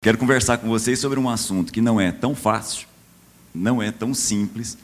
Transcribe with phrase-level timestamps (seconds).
[0.00, 2.86] Quero conversar com vocês sobre um assunto que não é tão fácil,
[3.52, 4.78] não é tão simples,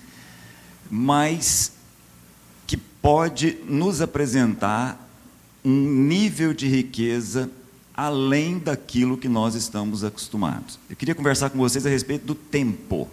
[0.91, 1.73] mas
[2.67, 5.01] que pode nos apresentar
[5.65, 7.49] um nível de riqueza
[7.95, 10.81] além daquilo que nós estamos acostumados.
[10.91, 13.09] Eu queria conversar com vocês a respeito do tempo,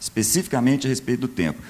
[0.00, 1.60] especificamente a respeito do tempo.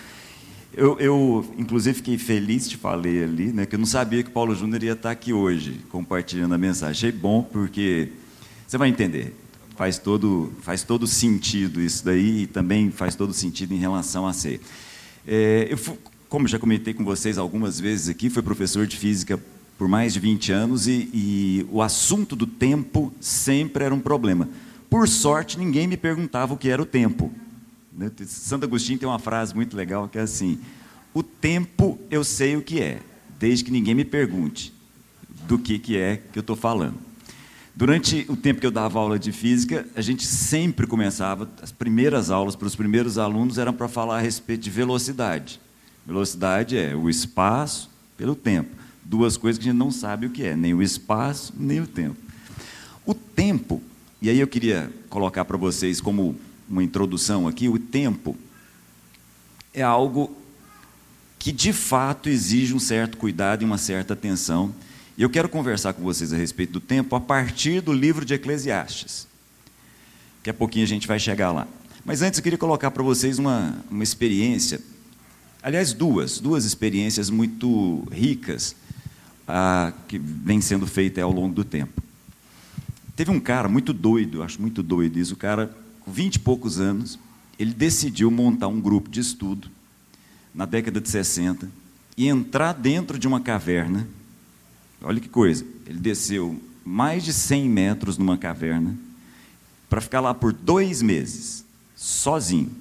[0.75, 4.55] Eu, eu, inclusive, fiquei feliz, te falei ali, né, que eu não sabia que Paulo
[4.55, 7.09] Júnior ia estar aqui hoje, compartilhando a mensagem.
[7.09, 8.13] Achei bom, porque
[8.67, 9.35] você vai entender.
[9.77, 14.33] Faz todo, faz todo sentido isso daí e também faz todo sentido em relação a
[14.33, 14.61] ser.
[15.27, 19.41] É, eu, como já comentei com vocês algumas vezes aqui, fui professor de física
[19.77, 24.49] por mais de 20 anos e, e o assunto do tempo sempre era um problema.
[24.89, 27.33] Por sorte, ninguém me perguntava o que era o tempo.
[27.93, 28.11] Né?
[28.27, 30.59] Santo Agostinho tem uma frase muito legal que é assim:
[31.13, 33.01] O tempo eu sei o que é,
[33.39, 34.73] desde que ninguém me pergunte
[35.49, 36.99] do que, que é que eu estou falando.
[37.77, 42.31] Durante o tempo que eu dava aula de física, a gente sempre começava, as primeiras
[42.31, 45.61] aulas para os primeiros alunos eram para falar a respeito de velocidade.
[46.07, 48.71] Velocidade é o espaço pelo tempo.
[49.03, 51.87] Duas coisas que a gente não sabe o que é, nem o espaço, nem o
[51.87, 52.17] tempo.
[53.05, 53.83] O tempo,
[54.23, 56.37] e aí eu queria colocar para vocês como
[56.69, 58.37] uma introdução aqui, o tempo
[59.73, 60.37] é algo
[61.41, 64.73] que de fato exige um certo cuidado e uma certa atenção
[65.17, 68.35] e eu quero conversar com vocês a respeito do tempo a partir do livro de
[68.35, 69.29] Eclesiastes.
[70.39, 71.69] Daqui a pouquinho a gente vai chegar lá.
[72.05, 74.81] Mas antes eu queria colocar para vocês uma, uma experiência,
[75.63, 78.75] aliás, duas, duas experiências muito ricas
[79.47, 82.03] ah, que vem sendo feita ao longo do tempo.
[83.17, 86.81] Teve um cara muito doido, acho muito doido isso, o cara com vinte e poucos
[86.81, 87.19] anos,
[87.59, 89.71] ele decidiu montar um grupo de estudo
[90.55, 91.71] na década de 60
[92.17, 94.07] e entrar dentro de uma caverna
[95.05, 95.65] Olha que coisa.
[95.87, 98.97] Ele desceu mais de 100 metros numa caverna
[99.89, 102.73] para ficar lá por dois meses, sozinho,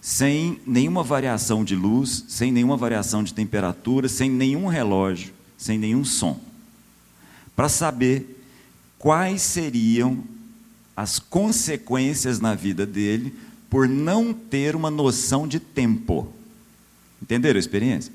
[0.00, 6.04] sem nenhuma variação de luz, sem nenhuma variação de temperatura, sem nenhum relógio, sem nenhum
[6.04, 6.40] som,
[7.54, 8.42] para saber
[8.98, 10.22] quais seriam
[10.96, 13.34] as consequências na vida dele
[13.68, 16.32] por não ter uma noção de tempo.
[17.20, 18.12] Entenderam a experiência?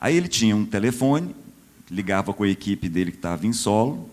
[0.00, 1.34] Aí ele tinha um telefone,
[1.90, 4.08] ligava com a equipe dele que estava em solo,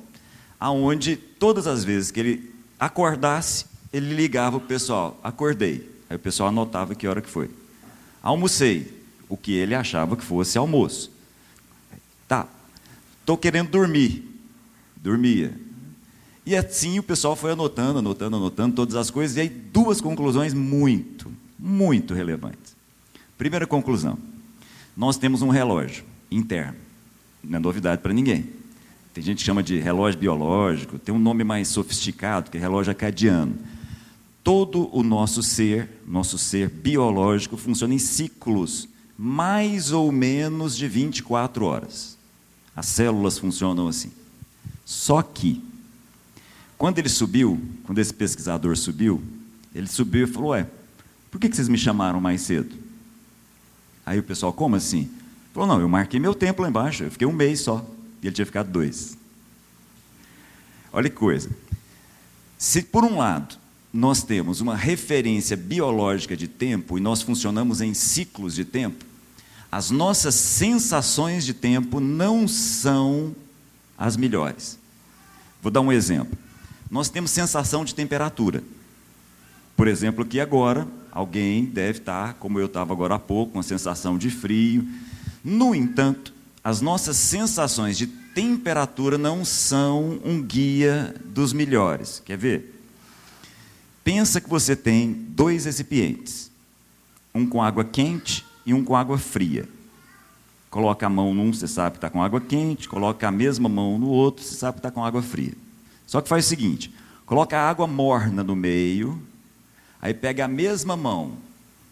[0.59, 5.89] aonde todas as vezes que ele acordasse, ele ligava o pessoal, acordei.
[6.09, 7.49] Aí o pessoal anotava que hora que foi.
[8.21, 11.11] Almocei, o que ele achava que fosse almoço.
[12.27, 12.47] Tá,
[13.19, 14.23] estou querendo dormir.
[14.97, 15.53] Dormia.
[16.45, 20.53] E assim o pessoal foi anotando, anotando, anotando todas as coisas, e aí duas conclusões
[20.53, 22.75] muito, muito relevantes.
[23.37, 24.17] Primeira conclusão:
[24.95, 26.84] nós temos um relógio interno
[27.47, 28.47] não é novidade para ninguém.
[29.13, 32.91] Tem gente que chama de relógio biológico, tem um nome mais sofisticado, que é relógio
[32.91, 33.55] acadiano.
[34.43, 41.65] Todo o nosso ser, nosso ser biológico, funciona em ciclos, mais ou menos de 24
[41.65, 42.17] horas.
[42.75, 44.11] As células funcionam assim.
[44.83, 45.63] Só que,
[46.77, 49.23] quando ele subiu, quando esse pesquisador subiu,
[49.73, 50.67] ele subiu e falou: Ué,
[51.31, 52.75] por que vocês me chamaram mais cedo?
[54.05, 55.09] Aí o pessoal, como assim?
[55.55, 57.83] Falou, não, eu marquei meu tempo lá embaixo, eu fiquei um mês só.
[58.21, 59.17] E ele tinha ficado dois.
[60.91, 61.49] Olha que coisa.
[62.57, 63.55] Se por um lado
[63.93, 69.05] nós temos uma referência biológica de tempo e nós funcionamos em ciclos de tempo,
[69.71, 73.33] as nossas sensações de tempo não são
[73.97, 74.77] as melhores.
[75.61, 76.37] Vou dar um exemplo.
[76.91, 78.61] Nós temos sensação de temperatura.
[79.77, 83.63] Por exemplo, que agora alguém deve estar, como eu estava agora há pouco, com a
[83.63, 84.85] sensação de frio,
[85.45, 86.33] no entanto,
[86.63, 92.19] as nossas sensações de temperatura não são um guia dos melhores.
[92.25, 92.81] Quer ver?
[94.03, 96.49] Pensa que você tem dois recipientes,
[97.33, 99.69] um com água quente e um com água fria.
[100.71, 103.99] Coloca a mão num, você sabe que está com água quente, coloca a mesma mão
[103.99, 105.53] no outro, você sabe que está com água fria.
[106.07, 106.91] Só que faz o seguinte:
[107.23, 109.21] coloca a água morna no meio,
[110.01, 111.33] aí pega a mesma mão,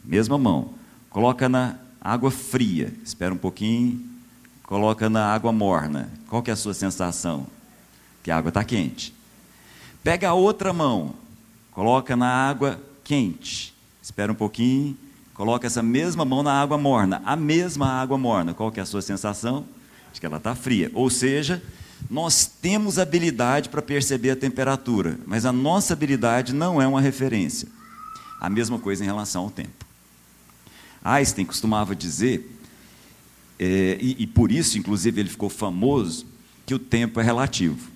[0.04, 0.74] mesma mão,
[1.12, 4.04] coloca na água fria, espera um pouquinho,
[4.64, 6.12] coloca na água morna.
[6.28, 7.48] Qual que é a sua sensação?
[8.22, 9.14] Que a água está quente.
[10.04, 11.14] Pega a outra mão,
[11.72, 14.98] coloca na água quente, espera um pouquinho,
[15.34, 18.54] coloca essa mesma mão na água morna, a mesma água morna.
[18.54, 19.66] Qual que é a sua sensação?
[20.14, 20.92] De que ela está fria.
[20.94, 21.64] Ou seja,
[22.10, 27.70] nós temos habilidade para perceber a temperatura, mas a nossa habilidade não é uma referência.
[28.42, 29.83] A mesma coisa em relação ao tempo.
[31.04, 32.50] Einstein costumava dizer,
[33.60, 36.26] é, e, e por isso, inclusive, ele ficou famoso,
[36.66, 37.92] que o tempo é relativo.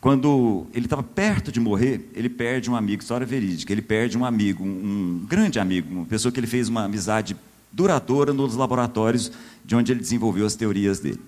[0.00, 4.24] quando ele estava perto de morrer, ele perde um amigo, história verídica, ele perde um
[4.24, 7.36] amigo, um, um grande amigo, uma pessoa que ele fez uma amizade
[7.72, 9.30] duradoura nos laboratórios
[9.64, 11.20] de onde ele desenvolveu as teorias dele.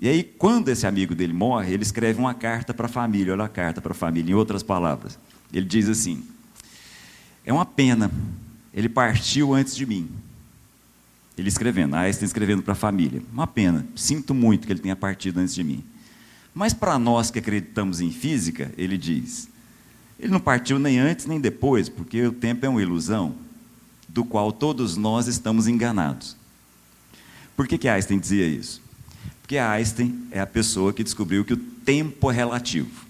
[0.00, 3.44] E aí, quando esse amigo dele morre, ele escreve uma carta para a família, olha
[3.44, 5.18] a carta para a família, em outras palavras.
[5.52, 6.22] Ele diz assim:
[7.44, 8.10] É uma pena,
[8.72, 10.08] ele partiu antes de mim.
[11.36, 13.22] Ele escrevendo, Einstein escrevendo para a família.
[13.32, 15.84] Uma pena, sinto muito que ele tenha partido antes de mim.
[16.52, 19.48] Mas para nós que acreditamos em física, ele diz,
[20.18, 23.34] ele não partiu nem antes nem depois, porque o tempo é uma ilusão,
[24.08, 26.36] do qual todos nós estamos enganados.
[27.56, 28.82] Por que, que Einstein dizia isso?
[29.40, 33.07] Porque Einstein é a pessoa que descobriu que o tempo é relativo.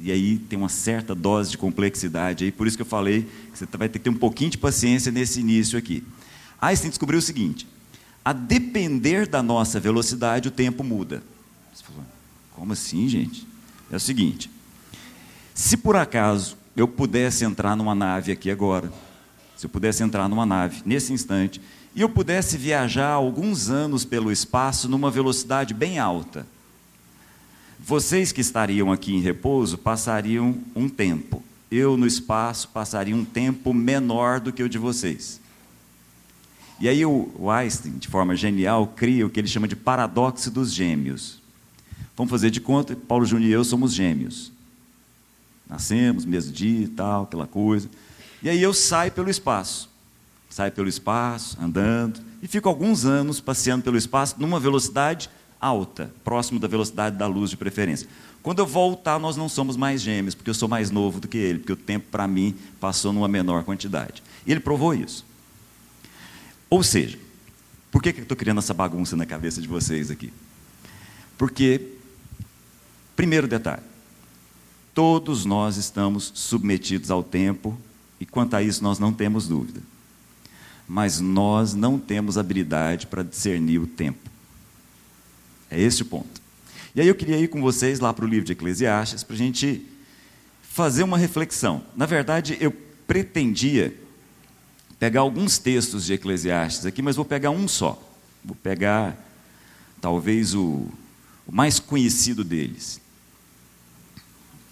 [0.00, 3.58] E aí tem uma certa dose de complexidade aí, por isso que eu falei que
[3.58, 6.04] você vai ter que ter um pouquinho de paciência nesse início aqui.
[6.60, 7.66] Einstein descobriu o seguinte:
[8.24, 11.22] a depender da nossa velocidade, o tempo muda.
[11.72, 12.04] Você falou,
[12.52, 13.46] como assim, gente?
[13.90, 14.50] É o seguinte:
[15.54, 18.92] se por acaso eu pudesse entrar numa nave aqui agora,
[19.56, 21.60] se eu pudesse entrar numa nave nesse instante,
[21.94, 26.46] e eu pudesse viajar alguns anos pelo espaço numa velocidade bem alta,
[27.78, 31.42] vocês que estariam aqui em repouso passariam um tempo.
[31.70, 35.40] Eu no espaço passaria um tempo menor do que o de vocês.
[36.80, 40.72] E aí o Einstein, de forma genial, cria o que ele chama de paradoxo dos
[40.72, 41.40] gêmeos.
[42.16, 44.52] Vamos fazer de conta que Paulo Júnior e eu somos gêmeos.
[45.68, 47.88] Nascemos, mesmo dia e tal, aquela coisa.
[48.42, 49.88] E aí eu saio pelo espaço.
[50.48, 55.28] Saio pelo espaço, andando, e fico alguns anos passeando pelo espaço numa velocidade
[55.60, 58.08] alta, próximo da velocidade da luz de preferência.
[58.42, 61.38] Quando eu voltar, nós não somos mais gêmeos, porque eu sou mais novo do que
[61.38, 64.22] ele, porque o tempo para mim passou numa menor quantidade.
[64.46, 65.24] E ele provou isso.
[66.70, 67.18] Ou seja,
[67.90, 70.32] por que, que eu estou criando essa bagunça na cabeça de vocês aqui?
[71.36, 71.98] Porque
[73.18, 73.82] Primeiro detalhe:
[74.94, 77.76] todos nós estamos submetidos ao tempo,
[78.20, 79.80] e quanto a isso nós não temos dúvida.
[80.86, 84.30] Mas nós não temos habilidade para discernir o tempo.
[85.70, 86.40] É esse o ponto.
[86.94, 89.38] E aí eu queria ir com vocês lá para o livro de Eclesiastes para a
[89.38, 89.86] gente
[90.62, 91.82] fazer uma reflexão.
[91.96, 92.70] Na verdade, eu
[93.06, 93.94] pretendia
[94.98, 98.02] pegar alguns textos de Eclesiastes aqui, mas vou pegar um só.
[98.44, 99.16] Vou pegar
[100.00, 100.88] talvez o,
[101.46, 103.00] o mais conhecido deles.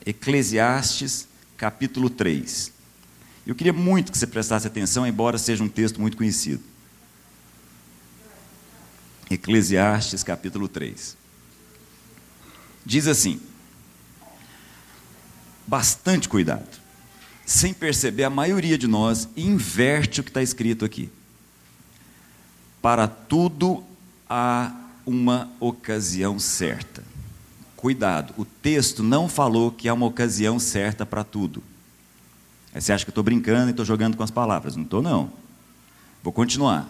[0.05, 1.27] Eclesiastes,
[1.57, 2.73] capítulo 3.
[3.47, 6.63] Eu queria muito que você prestasse atenção, embora seja um texto muito conhecido.
[9.31, 11.17] Eclesiastes, capítulo 3.
[12.85, 13.41] Diz assim:
[15.67, 16.85] bastante cuidado.
[17.45, 21.11] Sem perceber, a maioria de nós inverte o que está escrito aqui.
[22.83, 23.85] Para tudo
[24.29, 24.75] há
[25.05, 27.05] uma ocasião certa
[27.87, 31.63] cuidado, o texto não falou que há uma ocasião certa para tudo.
[32.75, 34.75] Aí você acha que eu estou brincando e estou jogando com as palavras.
[34.75, 35.31] Não estou, não.
[36.21, 36.89] Vou continuar.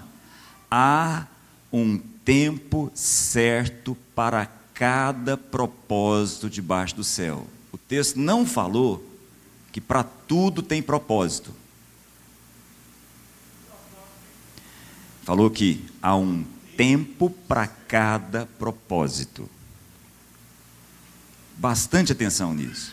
[0.71, 1.27] Há
[1.71, 7.47] um tempo certo para cada propósito debaixo do céu.
[7.73, 9.03] O texto não falou
[9.71, 11.53] que para tudo tem propósito.
[15.23, 16.45] Falou que há um
[16.77, 19.49] tempo para cada propósito
[21.57, 22.93] bastante atenção nisso.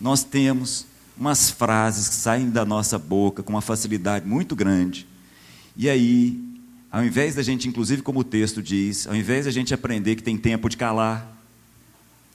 [0.00, 0.86] Nós temos
[1.16, 5.06] umas frases que saem da nossa boca com uma facilidade muito grande,
[5.76, 6.53] e aí,
[6.94, 10.22] ao invés da gente, inclusive como o texto diz, ao invés da gente aprender que
[10.22, 11.28] tem tempo de calar,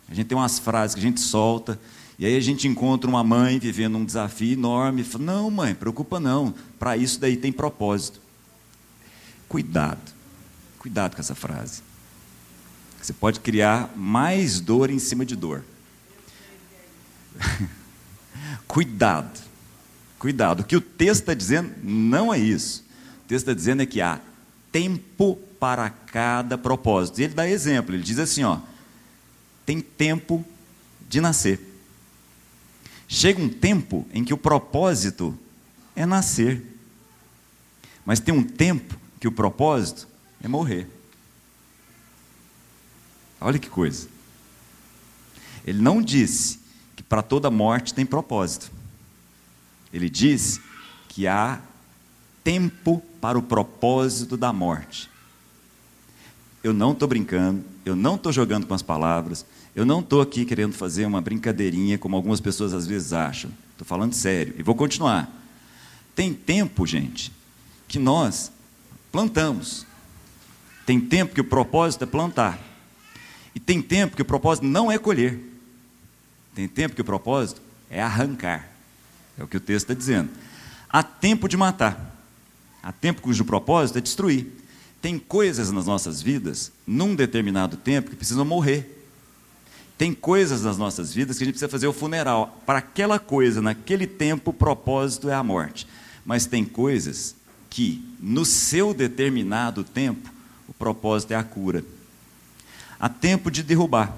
[0.09, 1.79] a gente tem umas frases que a gente solta,
[2.17, 5.73] e aí a gente encontra uma mãe vivendo um desafio enorme, e fala, não mãe,
[5.73, 8.19] preocupa não, para isso daí tem propósito.
[9.47, 10.11] Cuidado,
[10.77, 11.81] cuidado com essa frase.
[13.01, 15.63] Você pode criar mais dor em cima de dor.
[18.67, 19.39] cuidado,
[20.19, 20.59] cuidado.
[20.59, 22.83] O que o texto está dizendo não é isso.
[23.23, 24.19] O texto está dizendo é que há
[24.71, 27.19] tempo para cada propósito.
[27.19, 28.59] E ele dá exemplo, ele diz assim: ó,
[29.65, 30.45] tem tempo
[31.07, 31.59] de nascer.
[33.07, 35.37] Chega um tempo em que o propósito
[35.95, 36.63] é nascer.
[38.05, 40.07] Mas tem um tempo que o propósito
[40.41, 40.87] é morrer.
[43.41, 44.07] Olha que coisa.
[45.65, 46.59] Ele não disse
[46.95, 48.71] que para toda morte tem propósito.
[49.91, 50.61] Ele disse
[51.07, 51.61] que há
[52.49, 55.07] tempo para o propósito da morte.
[56.63, 60.45] Eu não estou brincando, eu não estou jogando com as palavras, eu não estou aqui
[60.45, 63.51] querendo fazer uma brincadeirinha como algumas pessoas às vezes acham.
[63.73, 65.31] Estou falando sério e vou continuar.
[66.15, 67.31] Tem tempo, gente,
[67.87, 68.51] que nós
[69.11, 69.85] plantamos.
[70.87, 72.59] Tem tempo que o propósito é plantar.
[73.53, 75.39] E tem tempo que o propósito não é colher.
[76.55, 78.67] Tem tempo que o propósito é arrancar.
[79.37, 80.31] É o que o texto está dizendo.
[80.89, 82.15] Há tempo de matar.
[82.81, 84.47] Há tempo cujo propósito é destruir.
[85.01, 88.97] Tem coisas nas nossas vidas, num determinado tempo, que precisam morrer.
[89.97, 92.61] Tem coisas nas nossas vidas que a gente precisa fazer o funeral.
[92.65, 95.87] Para aquela coisa, naquele tempo, o propósito é a morte.
[96.25, 97.35] Mas tem coisas
[97.69, 100.31] que, no seu determinado tempo,
[100.67, 101.83] o propósito é a cura.
[102.99, 104.13] Há tempo de derrubar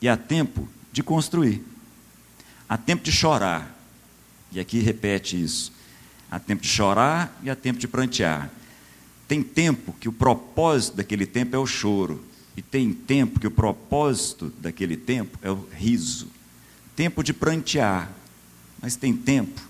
[0.00, 1.64] e há tempo de construir.
[2.68, 3.74] Há tempo de chorar.
[4.50, 5.72] E aqui repete isso.
[6.32, 8.50] Há tempo de chorar e há tempo de prantear.
[9.28, 12.24] Tem tempo que o propósito daquele tempo é o choro.
[12.56, 16.28] E tem tempo que o propósito daquele tempo é o riso.
[16.96, 18.10] Tempo de prantear,
[18.80, 19.60] mas tem tempo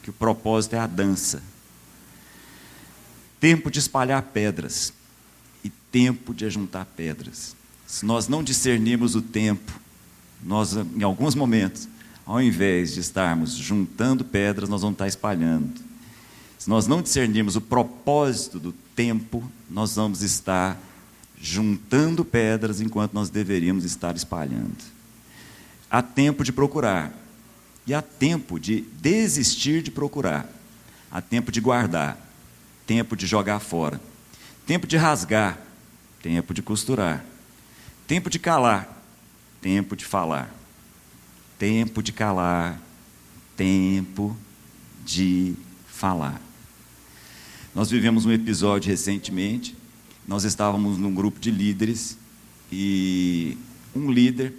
[0.00, 1.42] que o propósito é a dança.
[3.40, 4.92] Tempo de espalhar pedras
[5.64, 7.56] e tempo de ajuntar pedras.
[7.84, 9.72] Se nós não discernirmos o tempo,
[10.40, 11.88] nós, em alguns momentos,
[12.24, 15.91] ao invés de estarmos juntando pedras, nós vamos estar espalhando.
[16.62, 20.78] Se nós não discernirmos o propósito do tempo, nós vamos estar
[21.36, 24.76] juntando pedras enquanto nós deveríamos estar espalhando.
[25.90, 27.12] Há tempo de procurar
[27.84, 30.48] e há tempo de desistir de procurar.
[31.10, 32.16] Há tempo de guardar,
[32.86, 34.00] tempo de jogar fora,
[34.64, 35.58] tempo de rasgar,
[36.22, 37.24] tempo de costurar,
[38.06, 39.02] tempo de calar,
[39.60, 40.48] tempo de falar,
[41.58, 42.80] tempo de calar,
[43.56, 44.36] tempo
[45.04, 45.56] de
[45.88, 46.51] falar.
[47.74, 49.74] Nós vivemos um episódio recentemente
[50.26, 52.16] nós estávamos num grupo de líderes
[52.70, 53.56] e
[53.94, 54.54] um líder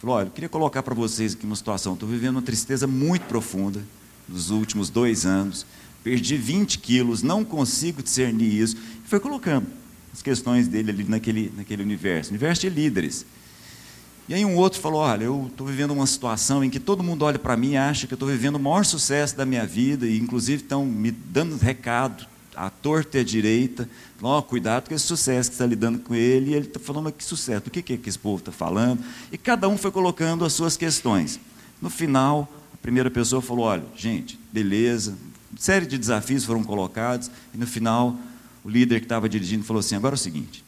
[0.00, 1.94] falou: Olha, eu queria colocar para vocês aqui uma situação.
[1.94, 3.82] Estou vivendo uma tristeza muito profunda
[4.28, 5.66] nos últimos dois anos.
[6.04, 8.76] Perdi 20 quilos, não consigo discernir isso.
[9.04, 9.66] E foi colocando
[10.12, 13.26] as questões dele ali naquele, naquele universo universo de líderes.
[14.28, 17.24] E aí um outro falou: Olha, eu estou vivendo uma situação em que todo mundo
[17.24, 20.06] olha para mim e acha que eu estou vivendo o maior sucesso da minha vida,
[20.06, 23.88] e inclusive estão me dando recado a torta e a direita,
[24.20, 27.14] oh, cuidado com esse sucesso que está lidando com ele, e ele está falando, mas
[27.16, 29.02] que sucesso, o que, que, que esse povo está falando?
[29.30, 31.40] E cada um foi colocando as suas questões.
[31.80, 35.16] No final, a primeira pessoa falou, olha, gente, beleza,
[35.58, 38.16] série de desafios foram colocados, e no final,
[38.64, 40.64] o líder que estava dirigindo falou assim, agora é o seguinte,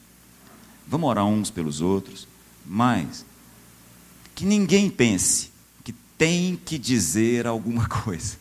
[0.87, 2.27] vamos orar uns pelos outros,
[2.65, 3.25] mas
[4.33, 5.51] que ninguém pense
[5.83, 8.37] que tem que dizer alguma coisa.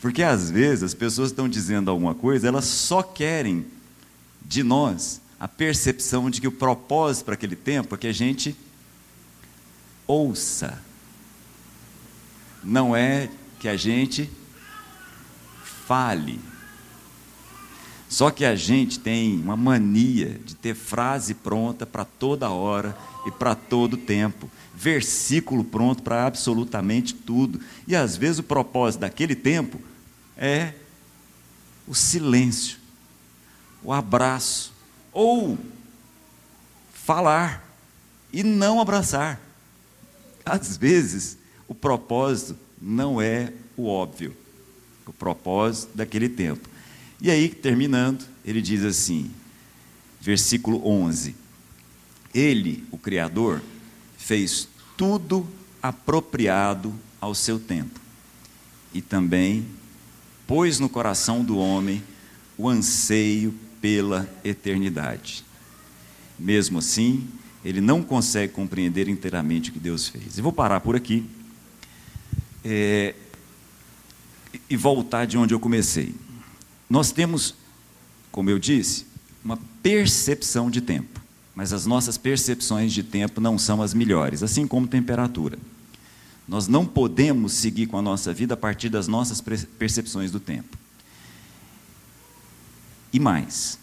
[0.00, 3.66] Porque às vezes as pessoas estão dizendo alguma coisa, elas só querem
[4.44, 8.56] de nós a percepção de que o propósito para aquele tempo é que a gente
[10.06, 10.82] ouça.
[12.62, 14.30] Não é que a gente
[15.86, 16.40] fale.
[18.08, 23.30] Só que a gente tem uma mania de ter frase pronta para toda hora e
[23.30, 27.60] para todo tempo, versículo pronto para absolutamente tudo.
[27.86, 29.80] E às vezes o propósito daquele tempo
[30.36, 30.72] é
[31.86, 32.78] o silêncio,
[33.82, 34.72] o abraço,
[35.12, 35.58] ou
[36.92, 37.66] falar
[38.32, 39.40] e não abraçar.
[40.44, 44.36] Às vezes, o propósito não é o óbvio,
[45.06, 46.68] o propósito daquele tempo.
[47.20, 49.30] E aí, terminando, ele diz assim,
[50.20, 51.34] versículo 11:
[52.32, 53.60] Ele, o Criador,
[54.28, 55.48] fez tudo
[55.82, 57.98] apropriado ao seu tempo,
[58.92, 59.64] e também
[60.46, 62.04] pôs no coração do homem
[62.58, 65.42] o anseio pela eternidade.
[66.38, 67.26] Mesmo assim,
[67.64, 70.36] ele não consegue compreender inteiramente o que Deus fez.
[70.36, 71.24] Eu vou parar por aqui
[72.62, 73.14] é,
[74.68, 76.14] e voltar de onde eu comecei.
[76.90, 77.54] Nós temos,
[78.30, 79.06] como eu disse,
[79.42, 81.18] uma percepção de tempo,
[81.58, 85.58] mas as nossas percepções de tempo não são as melhores, assim como temperatura.
[86.46, 89.40] Nós não podemos seguir com a nossa vida a partir das nossas
[89.76, 90.78] percepções do tempo.
[93.12, 93.76] E mais,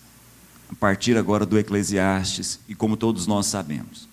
[0.71, 4.07] a partir agora do Eclesiastes, e como todos nós sabemos,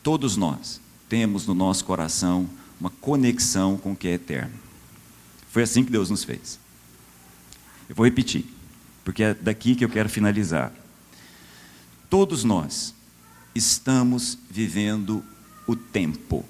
[0.00, 4.54] todos nós temos no nosso coração uma conexão com o que é eterno.
[5.50, 6.56] Foi assim que Deus nos fez.
[7.88, 8.44] Eu vou repetir,
[9.04, 10.72] porque é daqui que eu quero finalizar.
[12.12, 12.94] Todos nós
[13.54, 15.24] estamos vivendo
[15.66, 16.44] o tempo.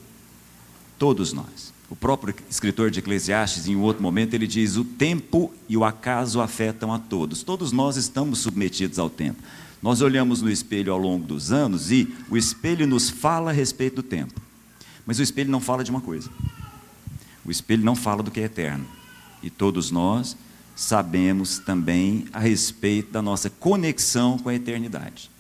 [0.98, 1.72] Todos nós.
[1.88, 6.40] O próprio escritor de Eclesiastes, em outro momento, ele diz: o tempo e o acaso
[6.40, 7.44] afetam a todos.
[7.44, 9.40] Todos nós estamos submetidos ao tempo.
[9.80, 13.94] Nós olhamos no espelho ao longo dos anos e o espelho nos fala a respeito
[13.94, 14.42] do tempo.
[15.06, 16.28] Mas o espelho não fala de uma coisa.
[17.44, 18.84] O espelho não fala do que é eterno.
[19.40, 20.36] E todos nós
[20.74, 25.30] sabemos também a respeito da nossa conexão com a eternidade.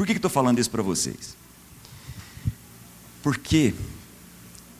[0.00, 1.36] Por que estou falando isso para vocês?
[3.22, 3.74] Porque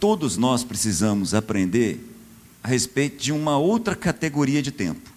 [0.01, 2.01] todos nós precisamos aprender
[2.63, 5.11] a respeito de uma outra categoria de tempo,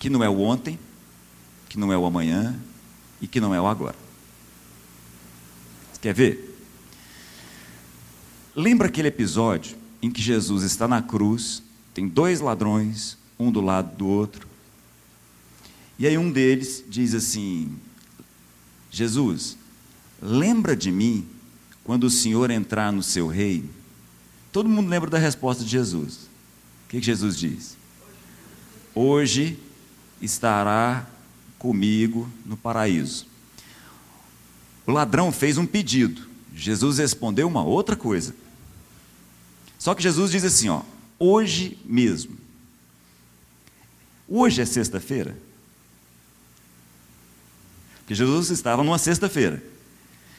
[0.00, 0.80] que não é o ontem,
[1.68, 2.58] que não é o amanhã
[3.20, 3.94] e que não é o agora.
[6.00, 6.58] Quer ver?
[8.52, 11.62] Lembra aquele episódio em que Jesus está na cruz,
[11.94, 14.48] tem dois ladrões, um do lado do outro,
[16.00, 17.85] e aí um deles diz assim:
[18.96, 19.58] Jesus,
[20.22, 21.28] lembra de mim
[21.84, 23.68] quando o Senhor entrar no seu reino?
[24.50, 26.30] Todo mundo lembra da resposta de Jesus.
[26.86, 27.76] O que, Jesus diz?
[28.94, 29.58] Hoje
[30.22, 31.06] estará
[31.58, 33.26] comigo no paraíso.
[34.86, 36.26] O ladrão fez um pedido.
[36.54, 38.34] Jesus respondeu uma outra coisa.
[39.78, 40.80] Só que Jesus diz assim, ó,
[41.18, 42.34] hoje mesmo.
[44.26, 45.36] Hoje é sexta-feira.
[48.06, 49.60] Porque Jesus estava numa sexta-feira.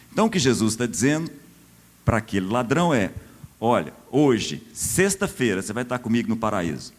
[0.09, 1.29] Então o que Jesus está dizendo
[2.05, 3.11] para aquele ladrão é:
[3.59, 6.93] olha, hoje, sexta-feira, você vai estar comigo no paraíso.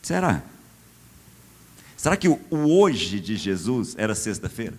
[0.00, 0.40] Será?
[1.96, 4.78] Será que o, hoje de Jesus era sexta-feira?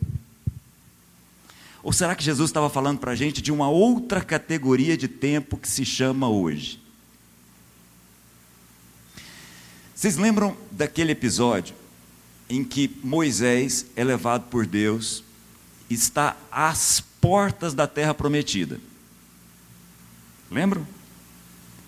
[1.84, 5.58] Ou será que Jesus estava falando para a gente de uma outra categoria de tempo
[5.58, 6.82] que se chama hoje?
[9.94, 11.76] Vocês lembram daquele episódio
[12.50, 15.24] em que Moisés é levado por Deus,
[15.90, 18.80] está às portas da terra prometida.
[20.50, 20.86] Lembram?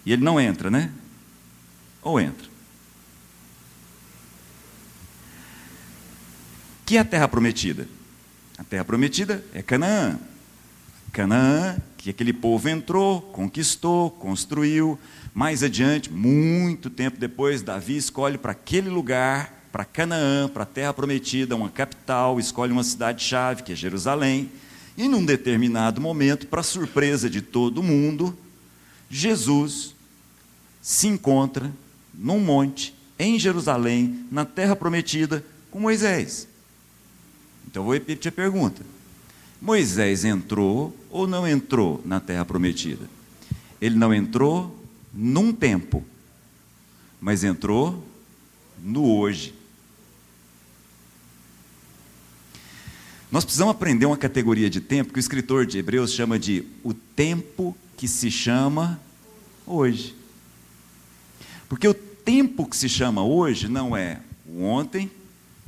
[0.06, 0.92] E ele não entra, né?
[2.02, 2.48] Ou entra?
[6.86, 7.88] Que é a terra prometida?
[8.58, 10.18] A terra prometida é Canaã.
[11.12, 15.00] Canaã, que aquele povo entrou, conquistou, construiu.
[15.34, 20.94] Mais adiante, muito tempo depois, Davi escolhe para aquele lugar para Canaã, para a terra
[20.94, 24.52] prometida, uma capital, escolhe uma cidade-chave, que é Jerusalém,
[24.98, 28.36] e num determinado momento, para surpresa de todo mundo,
[29.10, 29.96] Jesus
[30.82, 31.72] se encontra
[32.14, 36.48] num monte, em Jerusalém, na terra prometida, com Moisés.
[37.68, 38.82] Então vou repetir a pergunta:
[39.62, 43.08] Moisés entrou ou não entrou na terra prometida?
[43.80, 44.76] Ele não entrou
[45.14, 46.04] num tempo,
[47.20, 48.04] mas entrou
[48.82, 49.54] no hoje.
[53.30, 56.94] Nós precisamos aprender uma categoria de tempo que o escritor de Hebreus chama de o
[56.94, 59.00] tempo que se chama
[59.66, 60.16] hoje.
[61.68, 65.12] Porque o tempo que se chama hoje não é o ontem,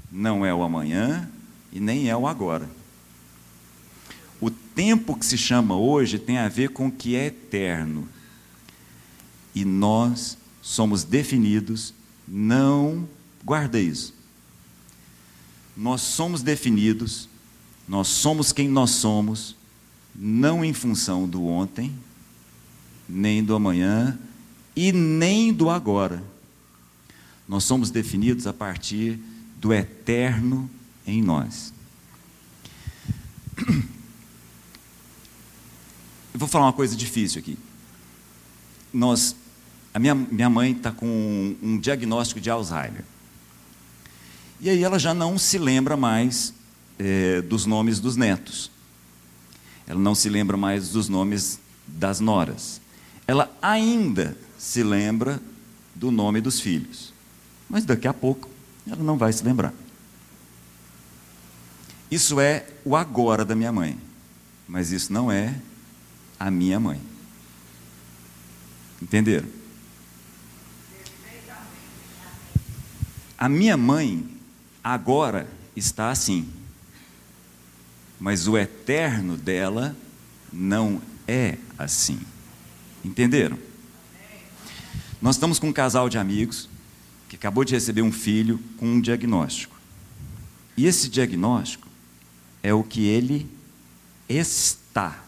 [0.10, 1.30] não é o amanhã
[1.72, 2.70] e nem é o agora.
[4.40, 8.08] O tempo que se chama hoje tem a ver com o que é eterno.
[9.54, 11.94] E nós somos definidos,
[12.26, 13.08] não
[13.44, 14.14] guarda isso.
[15.76, 17.29] Nós somos definidos
[17.90, 19.56] nós somos quem nós somos,
[20.16, 21.92] não em função do ontem,
[23.08, 24.16] nem do amanhã
[24.76, 26.24] e nem do agora.
[27.48, 29.20] Nós somos definidos a partir
[29.58, 30.70] do eterno
[31.08, 31.74] em nós.
[36.32, 37.58] Eu vou falar uma coisa difícil aqui.
[38.94, 39.36] Nós,
[39.92, 43.04] a minha, minha mãe está com um, um diagnóstico de Alzheimer.
[44.62, 46.54] E aí ela já não se lembra mais
[47.00, 48.70] é, dos nomes dos netos.
[49.88, 52.80] Ela não se lembra mais dos nomes das noras.
[53.26, 55.42] Ela ainda se lembra
[55.96, 57.14] do nome dos filhos.
[57.70, 58.50] Mas daqui a pouco
[58.86, 59.74] ela não vai se lembrar.
[62.12, 63.98] Isso é o agora da minha mãe.
[64.68, 65.56] Mas isso não é
[66.40, 67.02] a minha mãe.
[69.02, 69.48] Entenderam?
[73.38, 74.28] A minha mãe
[74.84, 76.59] agora está assim
[78.20, 79.96] mas o eterno dela
[80.52, 82.20] não é assim.
[83.04, 83.58] Entenderam?
[85.22, 86.70] Nós estamos com um casal de amigos
[87.30, 89.78] que acabou de receber um filho com um diagnóstico.
[90.76, 91.88] E esse diagnóstico
[92.62, 93.48] é o que ele
[94.28, 95.24] está,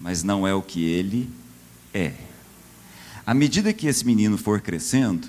[0.00, 1.28] mas não é o que ele
[1.92, 2.14] é.
[3.26, 5.28] À medida que esse menino for crescendo,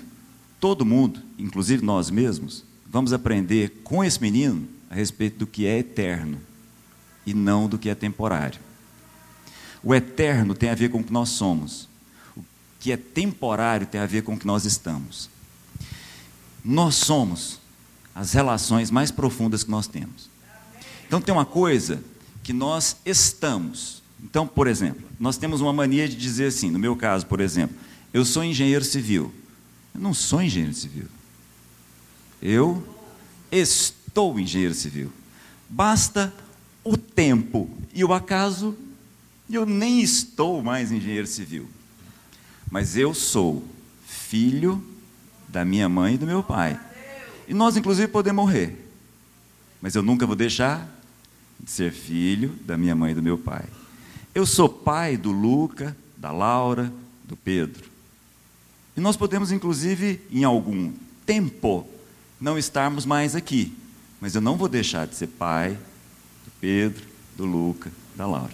[0.60, 5.78] todo mundo, inclusive nós mesmos, vamos aprender com esse menino a respeito do que é
[5.78, 6.47] eterno
[7.28, 8.58] e não do que é temporário.
[9.82, 11.86] O eterno tem a ver com o que nós somos.
[12.34, 12.42] O
[12.80, 15.28] que é temporário tem a ver com o que nós estamos.
[16.64, 17.60] Nós somos
[18.14, 20.30] as relações mais profundas que nós temos.
[21.06, 22.02] Então tem uma coisa
[22.42, 24.02] que nós estamos.
[24.24, 27.76] Então, por exemplo, nós temos uma mania de dizer assim, no meu caso, por exemplo,
[28.10, 29.30] eu sou engenheiro civil.
[29.94, 31.06] Eu não sou engenheiro civil.
[32.40, 32.82] Eu
[33.52, 35.12] estou engenheiro civil.
[35.68, 36.32] Basta
[36.88, 38.76] o tempo e o acaso
[39.50, 41.68] eu nem estou mais engenheiro civil.
[42.70, 43.64] Mas eu sou
[44.06, 44.82] filho
[45.48, 46.78] da minha mãe e do meu pai.
[47.46, 48.90] E nós, inclusive, podemos morrer.
[49.80, 50.86] Mas eu nunca vou deixar
[51.58, 53.64] de ser filho da minha mãe e do meu pai.
[54.34, 56.92] Eu sou pai do Luca, da Laura,
[57.24, 57.88] do Pedro.
[58.96, 60.92] E nós podemos, inclusive, em algum
[61.24, 61.88] tempo,
[62.38, 63.72] não estarmos mais aqui.
[64.20, 65.78] Mas eu não vou deixar de ser pai
[66.60, 68.52] Pedro, do Luca, da Laura.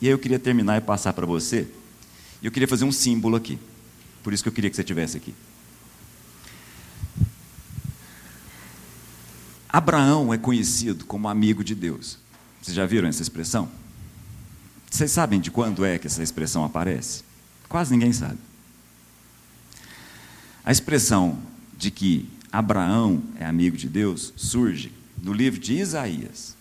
[0.00, 1.68] E aí eu queria terminar e passar para você.
[2.40, 3.58] E eu queria fazer um símbolo aqui.
[4.22, 5.34] Por isso que eu queria que você estivesse aqui.
[9.68, 12.18] Abraão é conhecido como amigo de Deus.
[12.60, 13.68] Vocês já viram essa expressão?
[14.90, 17.22] Vocês sabem de quando é que essa expressão aparece?
[17.68, 18.38] Quase ninguém sabe.
[20.64, 21.38] A expressão
[21.78, 26.56] de que Abraão é amigo de Deus surge no livro de Isaías.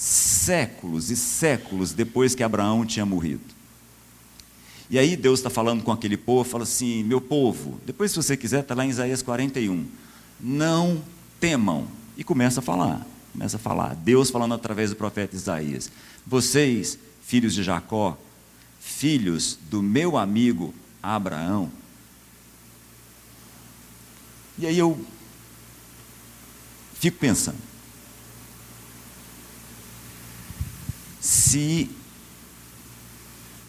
[0.00, 3.42] Séculos e séculos depois que Abraão tinha morrido.
[4.88, 8.36] E aí Deus está falando com aquele povo, fala assim: meu povo, depois se você
[8.36, 9.84] quiser, está lá em Isaías 41.
[10.38, 11.02] Não
[11.40, 11.88] temam.
[12.16, 13.96] E começa a falar, começa a falar.
[13.96, 15.90] Deus falando através do profeta Isaías.
[16.24, 18.16] Vocês, filhos de Jacó,
[18.78, 21.72] filhos do meu amigo Abraão.
[24.56, 25.04] E aí eu
[26.94, 27.67] fico pensando.
[31.20, 31.90] Se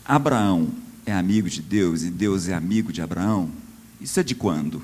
[0.05, 0.71] Abraão
[1.05, 3.51] é amigo de Deus e Deus é amigo de Abraão,
[3.99, 4.81] isso é de quando?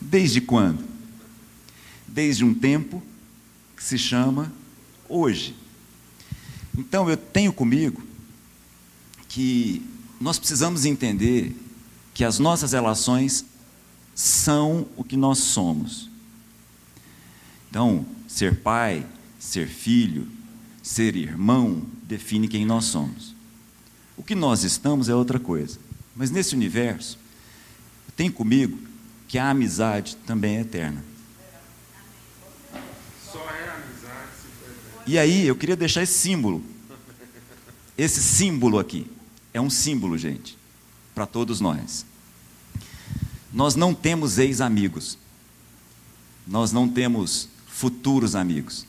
[0.00, 0.84] Desde quando?
[2.06, 3.02] Desde um tempo
[3.76, 4.52] que se chama
[5.08, 5.56] hoje.
[6.76, 8.02] Então eu tenho comigo
[9.28, 9.82] que
[10.20, 11.54] nós precisamos entender
[12.14, 13.44] que as nossas relações
[14.14, 16.08] são o que nós somos.
[17.74, 19.04] Então, ser pai,
[19.36, 20.28] ser filho,
[20.80, 23.34] ser irmão, define quem nós somos.
[24.16, 25.80] O que nós estamos é outra coisa.
[26.14, 27.18] Mas nesse universo,
[28.14, 28.78] tem comigo
[29.26, 31.04] que a amizade também é eterna.
[33.32, 35.04] Só é amizade se for eterna.
[35.04, 36.62] E aí, eu queria deixar esse símbolo.
[37.98, 39.10] Esse símbolo aqui.
[39.52, 40.56] É um símbolo, gente,
[41.12, 42.06] para todos nós.
[43.52, 45.18] Nós não temos ex-amigos.
[46.46, 48.86] Nós não temos futuros amigos.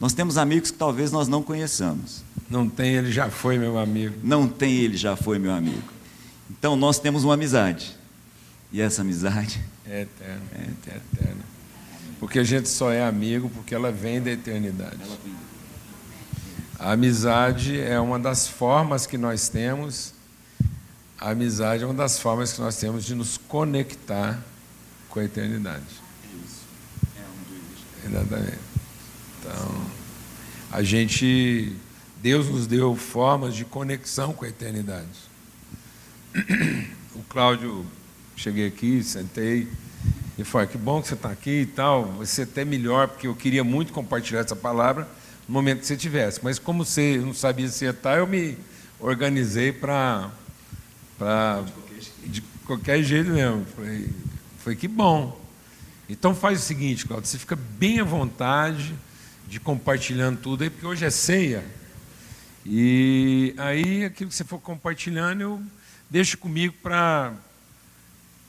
[0.00, 2.22] Nós temos amigos que talvez nós não conheçamos.
[2.48, 4.14] Não tem, ele já foi meu amigo.
[4.22, 5.82] Não tem, ele já foi meu amigo.
[6.50, 7.94] Então nós temos uma amizade.
[8.72, 10.42] E essa amizade é eterna.
[10.54, 11.42] É eterna.
[12.18, 14.98] Porque a gente só é amigo porque ela vem da eternidade.
[16.78, 20.14] A amizade é uma das formas que nós temos.
[21.20, 24.42] A amizade é uma das formas que nós temos de nos conectar
[25.10, 26.07] com a eternidade.
[28.06, 28.58] Exatamente.
[29.40, 29.86] Então,
[30.70, 31.74] a gente,
[32.22, 35.06] Deus nos deu formas de conexão com a eternidade.
[37.14, 37.84] O Cláudio
[38.38, 39.66] Cheguei aqui, sentei
[40.38, 42.04] e falei: que bom que você está aqui e tal.
[42.12, 45.08] Vai ser até melhor, porque eu queria muito compartilhar essa palavra
[45.48, 46.38] no momento que você tivesse.
[46.44, 48.56] Mas como você não sabia se ia estar, eu me
[49.00, 50.30] organizei para.
[52.24, 53.66] De qualquer jeito mesmo.
[53.74, 54.08] Falei,
[54.58, 55.36] foi que bom.
[56.08, 58.94] Então faz o seguinte, Claudio, você fica bem à vontade
[59.46, 61.62] de compartilhando tudo aí, porque hoje é ceia.
[62.64, 65.62] E aí aquilo que você for compartilhando, eu
[66.08, 67.34] deixo comigo para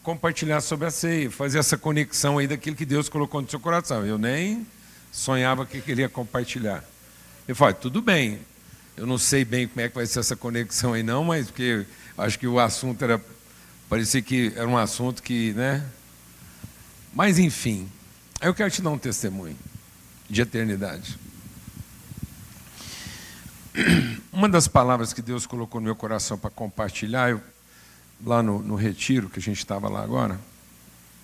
[0.01, 4.05] compartilhar sobre a ceia, fazer essa conexão aí daquilo que Deus colocou no seu coração.
[4.05, 4.65] Eu nem
[5.11, 6.83] sonhava que queria compartilhar.
[7.45, 8.39] Eu falei, tudo bem,
[8.95, 11.85] eu não sei bem como é que vai ser essa conexão aí não, mas porque
[12.17, 13.21] acho que o assunto era,
[13.89, 15.85] parecia que era um assunto que, né?
[17.19, 17.91] Mas enfim,
[18.39, 19.57] eu quero te dar um testemunho
[20.29, 21.19] de eternidade.
[24.31, 27.41] Uma das palavras que Deus colocou no meu coração para compartilhar, eu
[28.25, 30.39] lá no, no retiro que a gente estava lá agora,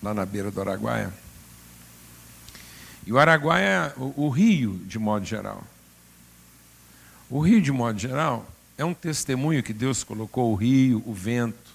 [0.02, 1.10] lá na beira do Araguaia.
[3.06, 5.64] E o Araguaia, o, o rio, de modo geral.
[7.30, 11.74] O rio, de modo geral, é um testemunho que Deus colocou o rio, o vento.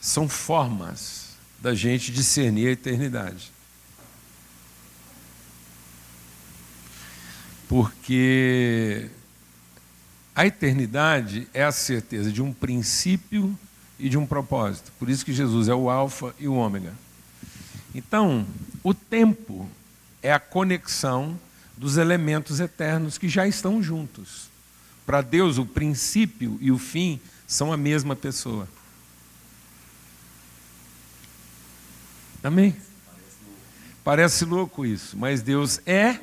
[0.00, 1.29] São formas
[1.60, 3.52] da gente discernir a eternidade.
[7.68, 9.08] Porque
[10.34, 13.56] a eternidade é a certeza de um princípio
[13.98, 14.90] e de um propósito.
[14.98, 16.94] Por isso que Jesus é o Alfa e o Ômega.
[17.94, 18.46] Então,
[18.82, 19.68] o tempo
[20.22, 21.38] é a conexão
[21.76, 24.48] dos elementos eternos que já estão juntos.
[25.04, 28.68] Para Deus, o princípio e o fim são a mesma pessoa.
[32.42, 32.74] Amém?
[34.02, 36.18] Parece louco isso, mas Deus é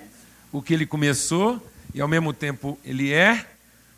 [0.52, 3.46] o que ele começou e ao mesmo tempo ele é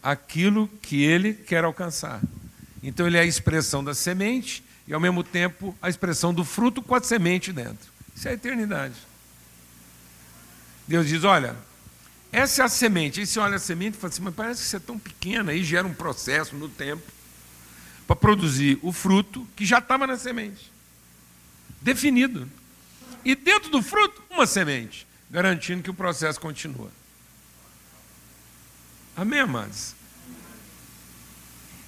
[0.04, 2.22] aquilo que ele quer alcançar.
[2.84, 6.82] Então ele é a expressão da semente e ao mesmo tempo a expressão do fruto
[6.82, 7.90] com a semente dentro.
[8.16, 8.96] Isso é a eternidade.
[10.88, 11.56] Deus diz: olha,
[12.32, 13.20] essa é a semente.
[13.20, 15.52] Aí você olha a semente e fala assim, mas parece que você é tão pequena,
[15.52, 17.04] aí gera um processo no tempo
[18.06, 20.72] para produzir o fruto que já estava na semente.
[21.82, 22.50] Definido.
[23.24, 26.90] E dentro do fruto, uma semente, garantindo que o processo continua.
[29.16, 29.94] Amém, amados?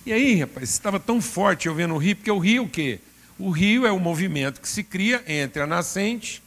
[0.05, 2.69] E aí, rapaz, estava tão forte eu vendo o rio, porque o rio é o
[2.69, 2.99] quê?
[3.37, 6.43] O rio é o movimento que se cria entre a nascente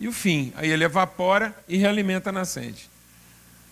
[0.00, 0.52] e o fim.
[0.56, 2.90] Aí ele evapora e realimenta a nascente.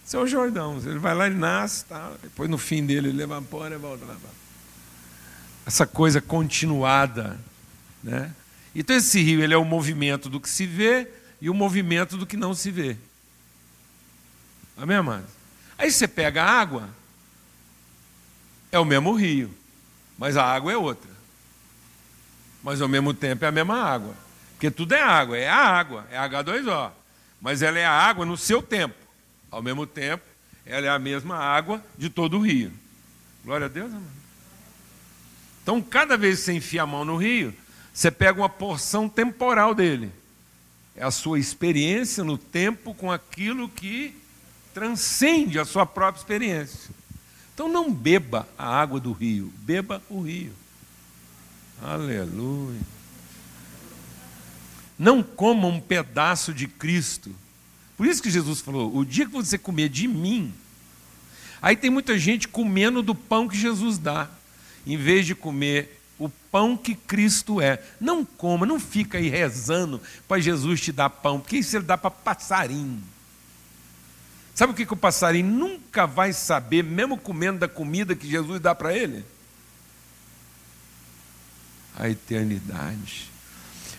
[0.04, 0.78] Isso é o Jordão.
[0.84, 4.16] Ele vai lá, e nasce, tá, depois no fim dele ele evapora e volta lá.
[5.64, 7.38] Essa coisa continuada.
[8.02, 8.32] Né?
[8.74, 11.08] Então esse rio ele é o movimento do que se vê
[11.40, 12.96] e o movimento do que não se vê.
[14.76, 15.30] Amém, amados?
[15.76, 16.88] Aí você pega a água,
[18.70, 19.52] é o mesmo rio,
[20.16, 21.10] mas a água é outra.
[22.62, 24.14] Mas ao mesmo tempo é a mesma água.
[24.52, 26.92] Porque tudo é água, é a água, é H2O.
[27.40, 28.94] Mas ela é a água no seu tempo.
[29.50, 30.24] Ao mesmo tempo,
[30.64, 32.72] ela é a mesma água de todo o rio.
[33.44, 34.06] Glória a Deus, amado.
[35.62, 37.52] Então, cada vez que você enfia a mão no rio,
[37.92, 40.10] você pega uma porção temporal dele.
[40.96, 44.14] É a sua experiência no tempo com aquilo que
[44.72, 46.90] transcende a sua própria experiência.
[47.54, 50.52] Então não beba a água do rio, beba o rio.
[51.82, 52.80] Aleluia.
[54.98, 57.34] Não coma um pedaço de Cristo.
[57.96, 60.52] Por isso que Jesus falou: o dia que você comer de mim.
[61.60, 64.28] Aí tem muita gente comendo do pão que Jesus dá,
[64.84, 67.82] em vez de comer o pão que Cristo é.
[68.00, 71.98] Não coma, não fica aí rezando para Jesus te dar pão, porque isso ele dá
[71.98, 73.02] para passarinho.
[74.54, 78.60] Sabe o que, que o passarinho nunca vai saber, mesmo comendo da comida que Jesus
[78.60, 79.24] dá para ele?
[81.98, 83.31] A eternidade.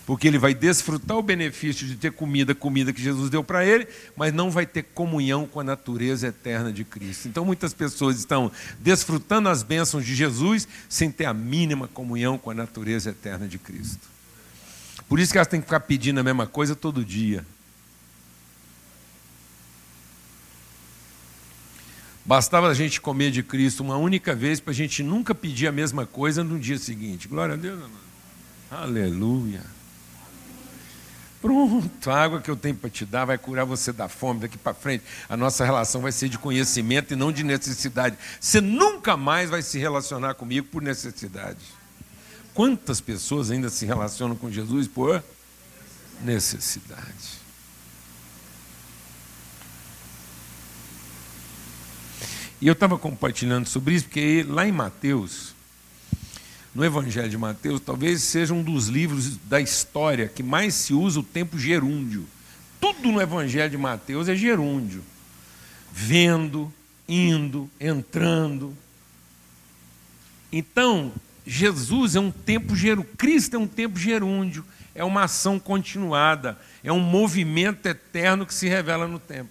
[0.06, 3.88] Porque ele vai desfrutar o benefício de ter comida, comida que Jesus deu para ele,
[4.18, 7.28] mas não vai ter comunhão com a natureza eterna de Cristo.
[7.30, 12.52] Então muitas pessoas estão desfrutando as bênçãos de Jesus sem ter a mínima comunhão com
[12.52, 14.02] a natureza eterna de Cristo.
[15.08, 17.46] Por isso que elas têm que ficar pedindo a mesma coisa todo dia.
[22.26, 25.72] Bastava a gente comer de Cristo uma única vez para a gente nunca pedir a
[25.72, 27.28] mesma coisa no dia seguinte.
[27.28, 28.04] Glória a Deus, amado.
[28.72, 29.62] Aleluia.
[31.44, 34.58] Pronto, a água que eu tenho para te dar vai curar você da fome daqui
[34.58, 35.04] para frente.
[35.28, 38.18] A nossa relação vai ser de conhecimento e não de necessidade.
[38.40, 41.60] Você nunca mais vai se relacionar comigo por necessidade.
[42.54, 45.22] Quantas pessoas ainda se relacionam com Jesus por
[46.22, 47.42] necessidade?
[52.62, 55.53] E eu estava compartilhando sobre isso, porque lá em Mateus,
[56.74, 61.20] no Evangelho de Mateus, talvez seja um dos livros da história que mais se usa
[61.20, 62.26] o tempo gerúndio.
[62.82, 65.04] Tudo no Evangelho de Mateus é gerúndio.
[65.92, 66.74] Vendo,
[67.08, 68.76] indo, entrando.
[70.52, 71.14] Então,
[71.46, 76.92] Jesus é um tempo gerúndio, Cristo é um tempo gerúndio, é uma ação continuada, é
[76.92, 79.50] um movimento eterno que se revela no tempo.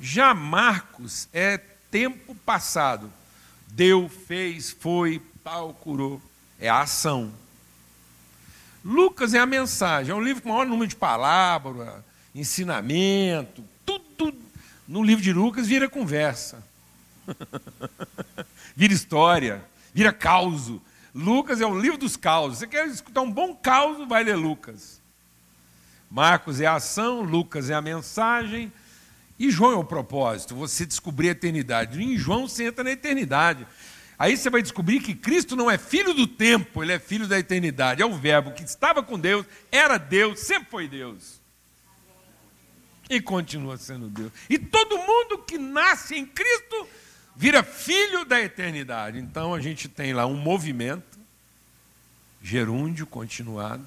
[0.00, 1.58] Já Marcos é
[1.90, 3.12] tempo passado.
[3.68, 6.20] Deu, fez, foi, tal, curou.
[6.58, 7.30] É a ação.
[8.82, 12.02] Lucas é a mensagem, é um livro com o maior número de palavras,
[12.34, 14.34] ensinamento, tudo
[14.86, 16.62] no livro de Lucas vira conversa.
[18.76, 20.82] vira história, vira causo.
[21.14, 22.58] Lucas é o livro dos causos.
[22.58, 25.00] Você quer escutar um bom causo, vai ler Lucas.
[26.10, 28.70] Marcos é a ação, Lucas é a mensagem,
[29.38, 32.02] e João é o propósito, você descobrir a eternidade.
[32.02, 33.66] Em João você entra na eternidade.
[34.18, 37.38] Aí você vai descobrir que Cristo não é filho do tempo, ele é filho da
[37.38, 38.02] eternidade.
[38.02, 41.40] É o Verbo que estava com Deus, era Deus, sempre foi Deus.
[43.10, 44.32] E continua sendo Deus.
[44.48, 46.88] E todo mundo que nasce em Cristo
[47.36, 49.18] vira filho da eternidade.
[49.18, 51.18] Então a gente tem lá um movimento,
[52.42, 53.84] gerúndio continuado,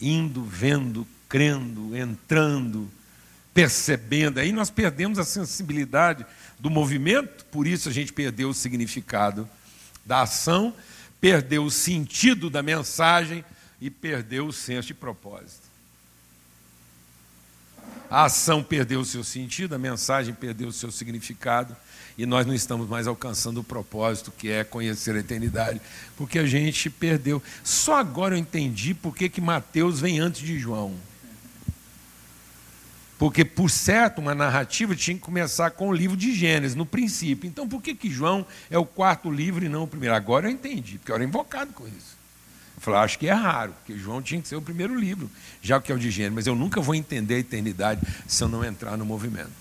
[0.00, 2.90] indo, vendo, crendo, entrando
[3.54, 4.38] percebendo.
[4.40, 6.24] Aí nós perdemos a sensibilidade
[6.58, 9.48] do movimento, por isso a gente perdeu o significado
[10.04, 10.74] da ação,
[11.20, 13.44] perdeu o sentido da mensagem
[13.80, 15.72] e perdeu o senso de propósito.
[18.10, 21.74] A ação perdeu o seu sentido, a mensagem perdeu o seu significado
[22.16, 25.80] e nós não estamos mais alcançando o propósito que é conhecer a eternidade,
[26.16, 27.42] porque a gente perdeu.
[27.64, 30.94] Só agora eu entendi por que, Mateus vem antes de João.
[33.22, 37.46] Porque, por certo, uma narrativa tinha que começar com o livro de Gênesis, no princípio.
[37.46, 40.12] Então, por que, que João é o quarto livro e não o primeiro?
[40.12, 42.16] Agora eu entendi, porque eu era invocado com isso.
[42.74, 45.30] Eu falei, acho que é raro, porque João tinha que ser o primeiro livro,
[45.62, 46.34] já que é o de Gênesis.
[46.34, 49.52] Mas eu nunca vou entender a eternidade se eu não entrar no movimento.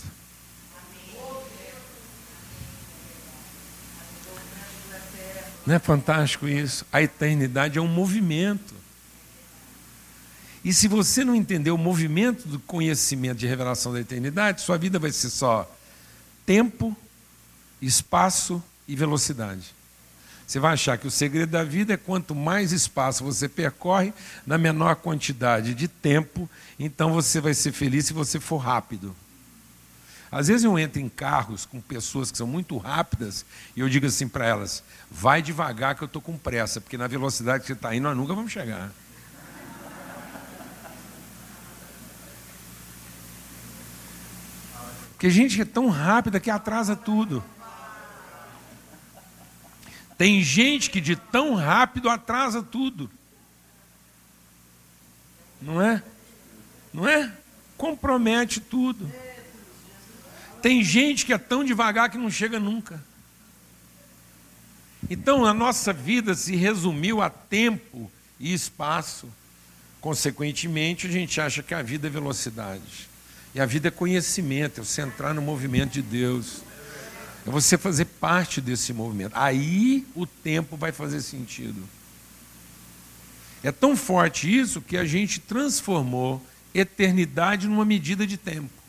[5.68, 6.84] Não é fantástico isso?
[6.92, 8.71] A eternidade é um movimento.
[10.64, 15.00] E se você não entender o movimento do conhecimento de revelação da eternidade, sua vida
[15.00, 15.70] vai ser só
[16.46, 16.96] tempo,
[17.82, 19.74] espaço e velocidade.
[20.46, 24.14] Você vai achar que o segredo da vida é quanto mais espaço você percorre,
[24.46, 29.16] na menor quantidade de tempo, então você vai ser feliz se você for rápido.
[30.32, 33.46] Às vezes eu entro em carros com pessoas que são muito rápidas
[33.76, 37.08] e eu digo assim para elas: vai devagar que eu estou com pressa, porque na
[37.08, 38.92] velocidade que você está indo nós nunca vamos chegar.
[45.22, 47.44] Porque gente é tão rápida que atrasa tudo.
[50.18, 53.08] Tem gente que de tão rápido atrasa tudo.
[55.62, 56.02] Não é?
[56.92, 57.32] Não é?
[57.78, 59.08] Compromete tudo.
[60.60, 63.00] Tem gente que é tão devagar que não chega nunca.
[65.08, 69.32] Então a nossa vida se resumiu a tempo e espaço.
[70.00, 73.11] Consequentemente, a gente acha que a vida é velocidade.
[73.54, 76.62] E a vida é conhecimento, é você entrar no movimento de Deus.
[77.46, 79.34] É você fazer parte desse movimento.
[79.36, 81.84] Aí o tempo vai fazer sentido.
[83.64, 88.81] É tão forte isso que a gente transformou eternidade numa medida de tempo.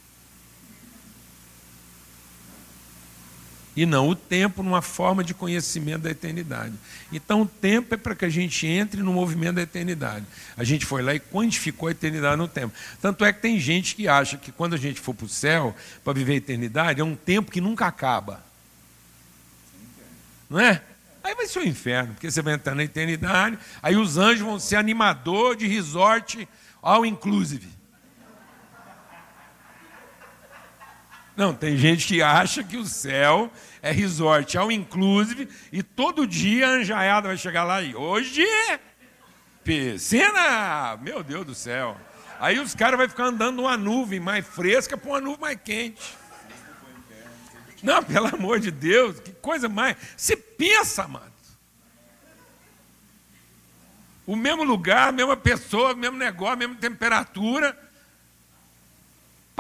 [3.75, 6.75] E não o tempo numa forma de conhecimento da eternidade.
[7.11, 10.27] Então, o tempo é para que a gente entre no movimento da eternidade.
[10.57, 12.75] A gente foi lá e quantificou a eternidade no tempo.
[13.01, 15.75] Tanto é que tem gente que acha que quando a gente for para o céu,
[16.05, 18.45] para viver a eternidade, é um tempo que nunca acaba.
[20.51, 20.83] Não é?
[21.25, 24.41] Aí vai ser o um inferno, porque você vai entrar na eternidade, aí os anjos
[24.41, 26.49] vão ser animador de resort
[26.83, 27.82] all inclusive.
[31.37, 36.69] Não, tem gente que acha que o céu é resort ao inclusive e todo dia
[36.69, 38.45] a anjaiada vai chegar lá e hoje
[39.65, 41.97] piscina, meu Deus do céu.
[42.39, 46.17] Aí os caras vão ficar andando numa nuvem mais fresca para uma nuvem mais quente.
[47.83, 49.97] Não, pelo amor de Deus, que coisa mais.
[50.17, 51.33] Você pensa, amado.
[54.27, 57.77] O mesmo lugar, mesma pessoa, mesmo negócio, mesma temperatura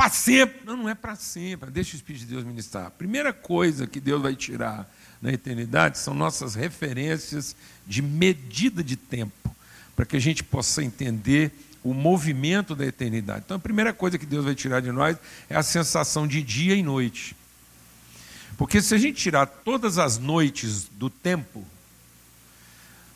[0.03, 0.61] para sempre.
[0.65, 1.71] Não, não é para sempre.
[1.71, 2.87] Deixa o Espírito de Deus ministrar.
[2.87, 7.55] A primeira coisa que Deus vai tirar na eternidade são nossas referências
[7.87, 9.55] de medida de tempo,
[9.95, 11.53] para que a gente possa entender
[11.85, 13.43] o movimento da eternidade.
[13.45, 15.17] Então, a primeira coisa que Deus vai tirar de nós
[15.49, 17.37] é a sensação de dia e noite.
[18.57, 21.65] Porque se a gente tirar todas as noites do tempo,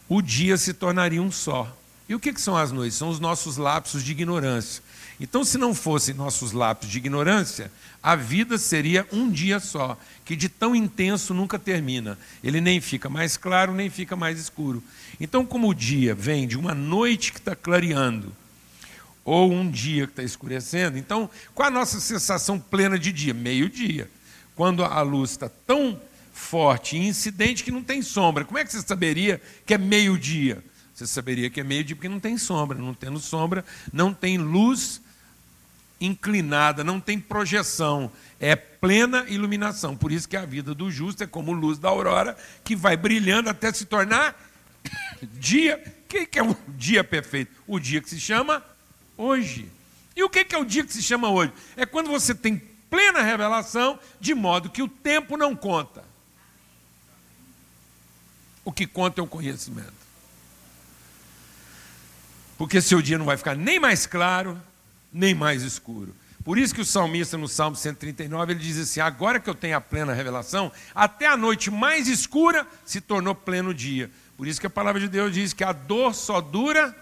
[0.09, 1.77] o dia se tornaria um só.
[2.09, 2.97] E o que, que são as noites?
[2.97, 4.83] São os nossos lapsos de ignorância.
[5.19, 10.37] Então, se não fossem nossos lápis de ignorância, a vida seria um dia só, que
[10.37, 12.19] de tão intenso nunca termina.
[12.45, 14.83] Ele nem fica mais claro, nem fica mais escuro.
[15.19, 18.33] Então, como o dia vem de uma noite que está clareando,
[19.25, 23.35] ou um dia que está escurecendo, então, qual a nossa sensação plena de dia?
[23.35, 24.09] Meio-dia.
[24.55, 26.01] Quando a luz está tão
[26.33, 28.45] forte e incidente que não tem sombra.
[28.45, 30.63] Como é que você saberia que é meio-dia?
[30.95, 32.79] Você saberia que é meio-dia porque não tem sombra.
[32.79, 35.01] Não tendo sombra, não tem luz
[36.01, 39.97] inclinada, não tem projeção, é plena iluminação.
[39.97, 43.49] Por isso que a vida do justo é como luz da aurora, que vai brilhando
[43.49, 44.37] até se tornar
[45.23, 45.83] dia.
[46.05, 47.53] O que é um dia perfeito?
[47.67, 48.63] O dia que se chama
[49.17, 49.71] hoje.
[50.15, 51.53] E o que é o dia que se chama hoje?
[51.77, 56.05] É quando você tem plena revelação, de modo que o tempo não conta.
[58.65, 59.93] O que conta é o conhecimento.
[62.57, 64.61] Porque seu dia não vai ficar nem mais claro,
[65.13, 66.15] nem mais escuro.
[66.45, 69.77] Por isso que o salmista, no Salmo 139, ele diz assim: Agora que eu tenho
[69.77, 74.11] a plena revelação, até a noite mais escura se tornou pleno dia.
[74.37, 76.95] Por isso que a palavra de Deus diz que a dor só dura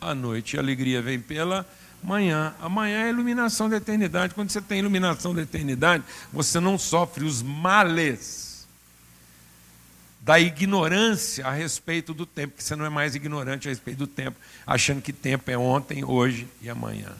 [0.00, 1.66] a noite, a alegria vem pela
[2.02, 2.54] manhã.
[2.60, 4.34] Amanhã é a iluminação da eternidade.
[4.34, 8.47] Quando você tem iluminação da eternidade, você não sofre os males
[10.28, 14.06] da ignorância a respeito do tempo, que você não é mais ignorante a respeito do
[14.06, 17.16] tempo, achando que tempo é ontem, hoje e amanhã.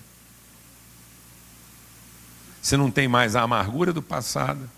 [2.61, 4.69] Você não tem mais a amargura do passado,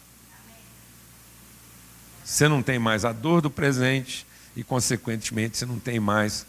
[2.24, 4.24] você não tem mais a dor do presente
[4.54, 6.46] e, consequentemente, você não tem mais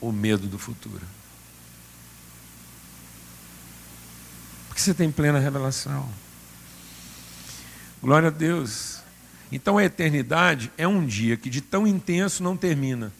[0.00, 1.06] o medo do futuro.
[4.74, 6.08] você tem plena revelação.
[8.02, 9.01] Glória a Deus.
[9.52, 13.12] Então a eternidade é um dia que de tão intenso não termina.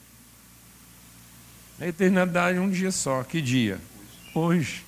[1.78, 3.22] A eternidade é um dia só.
[3.22, 3.78] Que dia?
[4.35, 4.83] Hoje.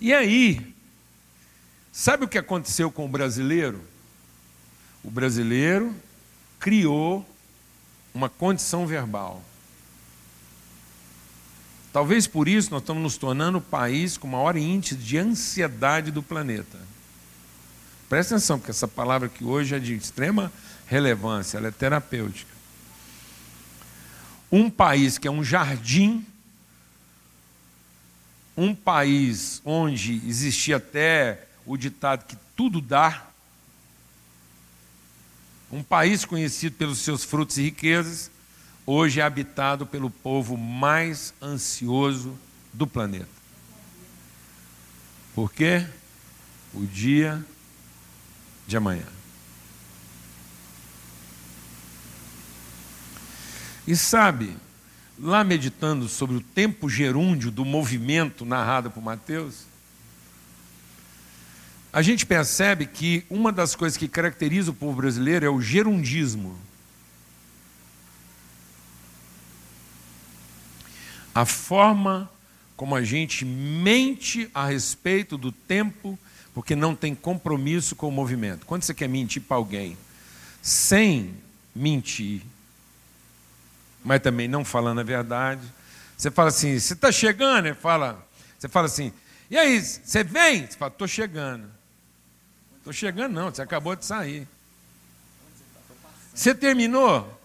[0.00, 0.74] E aí,
[1.92, 3.82] sabe o que aconteceu com o brasileiro?
[5.04, 5.94] O brasileiro
[6.58, 7.28] criou
[8.14, 9.44] uma condição verbal.
[11.92, 16.22] Talvez por isso nós estamos nos tornando o país com maior índice de ansiedade do
[16.22, 16.78] planeta.
[18.08, 20.50] Presta atenção, porque essa palavra que hoje é de extrema
[20.86, 22.50] relevância, ela é terapêutica.
[24.50, 26.24] Um país que é um jardim,
[28.56, 33.26] um país onde existia até o ditado que tudo dá,
[35.70, 38.30] um país conhecido pelos seus frutos e riquezas,
[38.86, 42.38] hoje é habitado pelo povo mais ansioso
[42.72, 43.28] do planeta.
[45.34, 45.86] Por quê?
[46.72, 47.44] O dia
[48.68, 49.06] de amanhã.
[53.86, 54.54] E sabe,
[55.18, 59.64] lá meditando sobre o tempo gerúndio do movimento narrado por Mateus,
[61.90, 66.58] a gente percebe que uma das coisas que caracteriza o povo brasileiro é o gerundismo.
[71.34, 72.30] A forma
[72.76, 76.18] como a gente mente a respeito do tempo
[76.58, 78.66] porque não tem compromisso com o movimento.
[78.66, 79.96] Quando você quer mentir para alguém
[80.60, 81.32] sem
[81.72, 82.42] mentir,
[84.04, 85.62] mas também não falando a verdade,
[86.16, 87.66] você fala assim: você está chegando?
[87.66, 88.26] Ele fala,
[88.58, 89.12] você fala assim:
[89.48, 90.66] e aí, você vem?
[90.66, 91.70] Você fala: estou chegando.
[92.78, 94.48] Estou chegando, não, você acabou de sair.
[96.34, 97.40] Você terminou?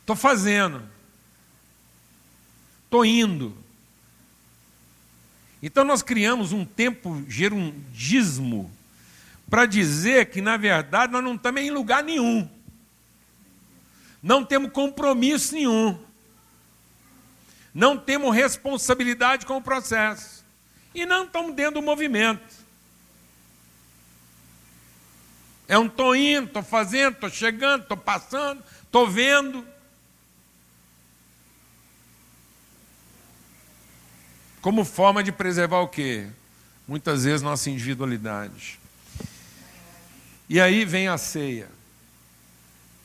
[0.00, 0.82] Estou fazendo.
[2.84, 3.56] Estou indo.
[5.66, 8.70] Então nós criamos um tempo gerundismo
[9.48, 12.46] para dizer que, na verdade, nós não estamos em lugar nenhum.
[14.22, 15.98] Não temos compromisso nenhum.
[17.72, 20.44] Não temos responsabilidade com o processo.
[20.94, 22.44] E não estamos dentro do movimento.
[25.66, 29.66] É um estou indo, estou fazendo, estou chegando, estou passando, estou vendo.
[34.64, 36.26] Como forma de preservar o quê?
[36.88, 38.80] Muitas vezes nossa individualidade.
[40.48, 41.68] E aí vem a ceia.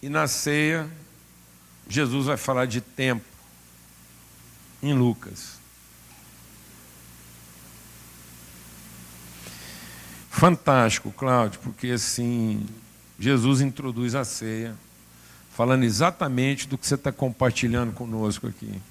[0.01, 0.89] E na ceia,
[1.86, 3.26] Jesus vai falar de tempo,
[4.82, 5.60] em Lucas.
[10.30, 12.66] Fantástico, Cláudio, porque assim,
[13.20, 14.78] Jesus introduz a ceia,
[15.53, 18.82] falando exatamente do que você está compartilhando conosco aqui.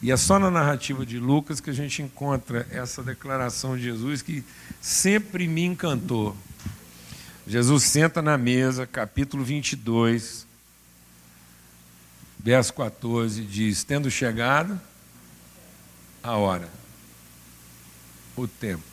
[0.00, 4.22] E é só na narrativa de Lucas que a gente encontra essa declaração de Jesus
[4.22, 4.44] que
[4.80, 6.36] sempre me encantou.
[7.46, 10.46] Jesus senta na mesa, capítulo 22,
[12.38, 14.80] verso 14, diz: Tendo chegado
[16.22, 16.68] a hora,
[18.36, 18.84] o tempo.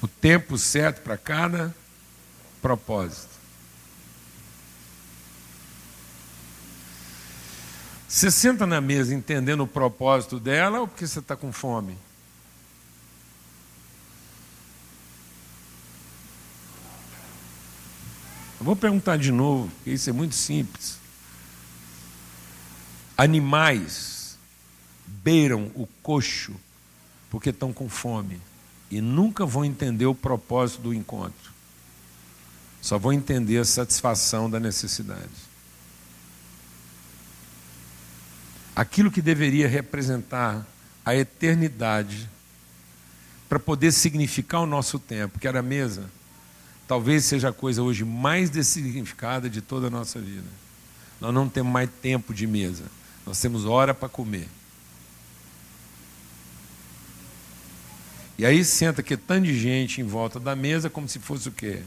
[0.00, 1.72] O tempo certo para cada
[2.60, 3.31] propósito.
[8.12, 11.96] Você senta na mesa entendendo o propósito dela ou porque você está com fome?
[18.60, 20.98] Eu vou perguntar de novo, porque isso é muito simples.
[23.16, 24.36] Animais
[25.06, 26.54] beiram o coxo
[27.30, 28.38] porque estão com fome
[28.90, 31.50] e nunca vão entender o propósito do encontro.
[32.82, 35.51] Só vão entender a satisfação da necessidade.
[38.74, 40.66] Aquilo que deveria representar
[41.04, 42.28] a eternidade,
[43.48, 46.08] para poder significar o nosso tempo, que era a mesa,
[46.88, 50.48] talvez seja a coisa hoje mais dessignificada de toda a nossa vida.
[51.20, 52.84] Nós não temos mais tempo de mesa,
[53.26, 54.48] nós temos hora para comer.
[58.38, 61.52] E aí senta que tanto de gente em volta da mesa como se fosse o
[61.52, 61.82] quê?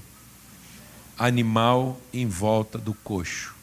[1.18, 3.56] Animal em volta do coxo.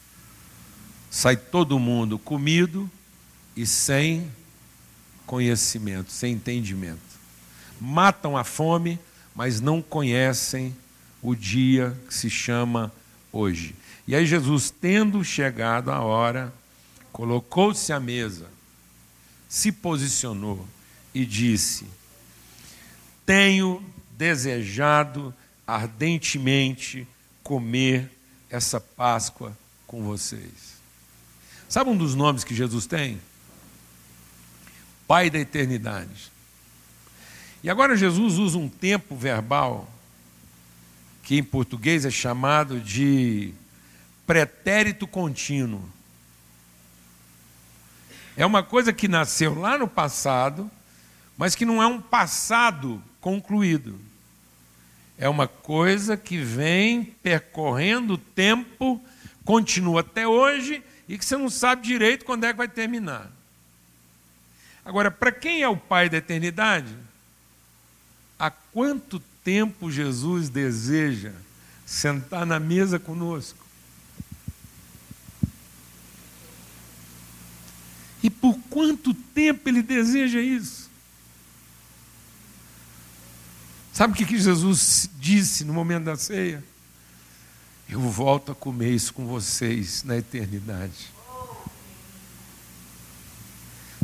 [1.09, 2.91] Sai todo mundo comido,
[3.55, 4.31] e sem
[5.25, 6.99] conhecimento, sem entendimento.
[7.79, 8.99] Matam a fome,
[9.35, 10.75] mas não conhecem
[11.21, 12.91] o dia que se chama
[13.31, 13.75] hoje.
[14.07, 16.53] E aí Jesus, tendo chegado a hora,
[17.11, 18.47] colocou-se à mesa,
[19.47, 20.67] se posicionou
[21.13, 21.85] e disse:
[23.25, 23.83] Tenho
[24.17, 25.33] desejado
[25.65, 27.07] ardentemente
[27.43, 28.11] comer
[28.49, 30.73] essa Páscoa com vocês.
[31.69, 33.19] Sabe um dos nomes que Jesus tem?
[35.13, 36.31] Pai da eternidade.
[37.63, 39.87] E agora Jesus usa um tempo verbal
[41.21, 43.53] que em português é chamado de
[44.25, 45.87] pretérito contínuo.
[48.35, 50.67] É uma coisa que nasceu lá no passado,
[51.37, 53.99] mas que não é um passado concluído.
[55.15, 58.99] É uma coisa que vem percorrendo o tempo,
[59.45, 63.31] continua até hoje e que você não sabe direito quando é que vai terminar.
[64.85, 66.93] Agora, para quem é o Pai da eternidade?
[68.37, 71.31] Há quanto tempo Jesus deseja
[71.85, 73.63] sentar na mesa conosco?
[78.21, 80.89] E por quanto tempo ele deseja isso?
[83.93, 86.63] Sabe o que Jesus disse no momento da ceia?
[87.87, 91.12] Eu volto a comer isso com vocês na eternidade.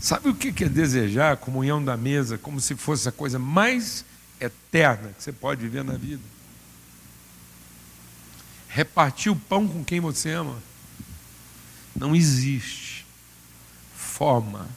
[0.01, 4.05] Sabe o que é desejar a comunhão da mesa como se fosse a coisa mais
[4.39, 6.23] eterna que você pode viver na vida?
[8.69, 10.57] Repartir o pão com quem você ama.
[11.95, 13.05] Não existe
[13.95, 14.67] forma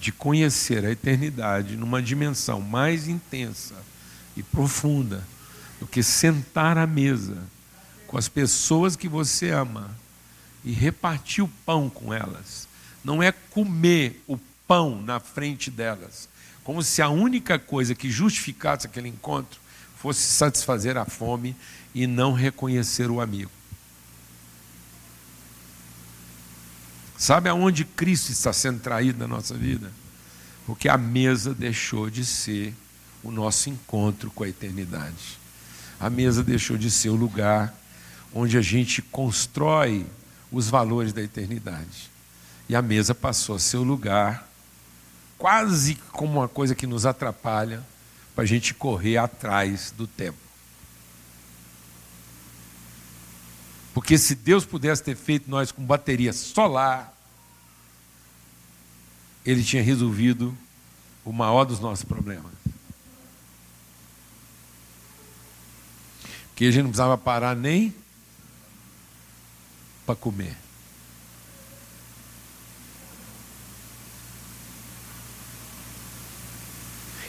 [0.00, 3.74] de conhecer a eternidade numa dimensão mais intensa
[4.36, 5.24] e profunda
[5.78, 7.42] do que sentar à mesa
[8.06, 9.90] com as pessoas que você ama
[10.64, 12.68] e repartir o pão com elas.
[13.04, 16.28] Não é comer o pão na frente delas,
[16.64, 19.60] como se a única coisa que justificasse aquele encontro
[19.98, 21.54] fosse satisfazer a fome
[21.94, 23.50] e não reconhecer o amigo.
[27.16, 29.92] Sabe aonde Cristo está sendo traído na nossa vida?
[30.66, 32.74] Porque a mesa deixou de ser
[33.22, 35.38] o nosso encontro com a eternidade.
[36.00, 37.74] A mesa deixou de ser o lugar
[38.34, 40.04] onde a gente constrói
[40.50, 42.10] os valores da eternidade.
[42.68, 44.48] E a mesa passou a ser o lugar,
[45.36, 47.84] quase como uma coisa que nos atrapalha,
[48.34, 50.38] para a gente correr atrás do tempo.
[53.92, 57.14] Porque se Deus pudesse ter feito nós com bateria solar,
[59.46, 60.56] Ele tinha resolvido
[61.24, 62.52] o maior dos nossos problemas.
[66.48, 67.94] Porque a gente não precisava parar nem
[70.04, 70.63] para comer.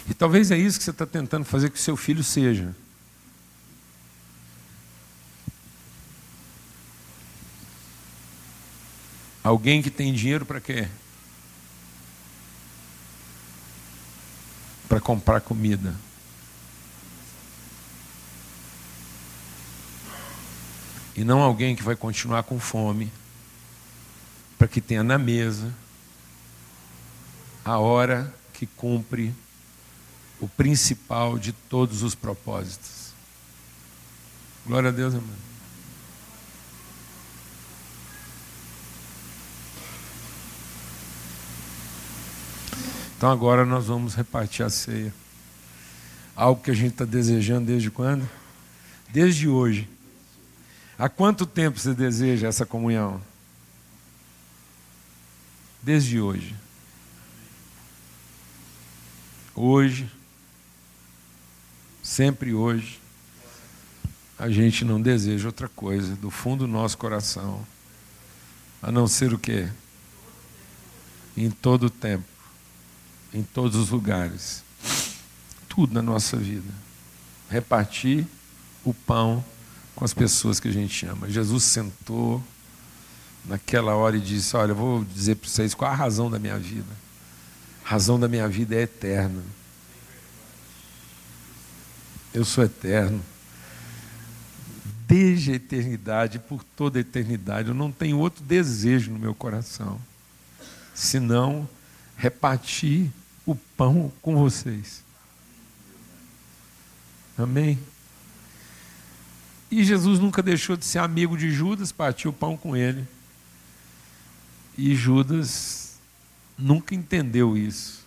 [0.08, 2.74] E talvez é isso que você está tentando fazer que o seu filho seja.
[9.42, 10.88] Alguém que tem dinheiro para quê?
[14.88, 15.94] Para comprar comida.
[21.16, 23.10] E não alguém que vai continuar com fome,
[24.58, 25.72] para que tenha na mesa
[27.64, 29.34] a hora que cumpre
[30.40, 33.12] o principal de todos os propósitos.
[34.66, 35.46] Glória a Deus, irmão.
[43.16, 45.12] Então agora nós vamos repartir a ceia.
[46.34, 48.28] Algo que a gente está desejando desde quando?
[49.08, 49.88] Desde hoje.
[50.98, 53.22] Há quanto tempo você deseja essa comunhão?
[55.82, 56.54] Desde hoje.
[59.54, 60.10] Hoje,
[62.16, 62.98] sempre hoje,
[64.38, 67.66] a gente não deseja outra coisa do fundo do nosso coração,
[68.82, 69.68] a não ser o quê?
[71.36, 72.36] Em todo o tempo
[73.36, 74.64] em todos os lugares.
[75.68, 76.72] Tudo na nossa vida.
[77.50, 78.26] Repartir
[78.82, 79.44] o pão
[79.94, 81.28] com as pessoas que a gente ama.
[81.28, 82.42] Jesus sentou
[83.44, 86.58] naquela hora e disse: Olha, eu vou dizer para vocês qual a razão da minha
[86.58, 87.06] vida.
[87.84, 89.42] A razão da minha vida é eterna.
[92.36, 93.24] Eu sou eterno.
[95.08, 99.98] Desde a eternidade, por toda a eternidade, eu não tenho outro desejo no meu coração,
[100.94, 101.66] senão
[102.14, 103.10] repartir
[103.46, 105.02] o pão com vocês.
[107.38, 107.78] Amém?
[109.70, 113.08] E Jesus nunca deixou de ser amigo de Judas, partiu o pão com ele.
[114.76, 115.94] E Judas
[116.58, 118.04] nunca entendeu isso.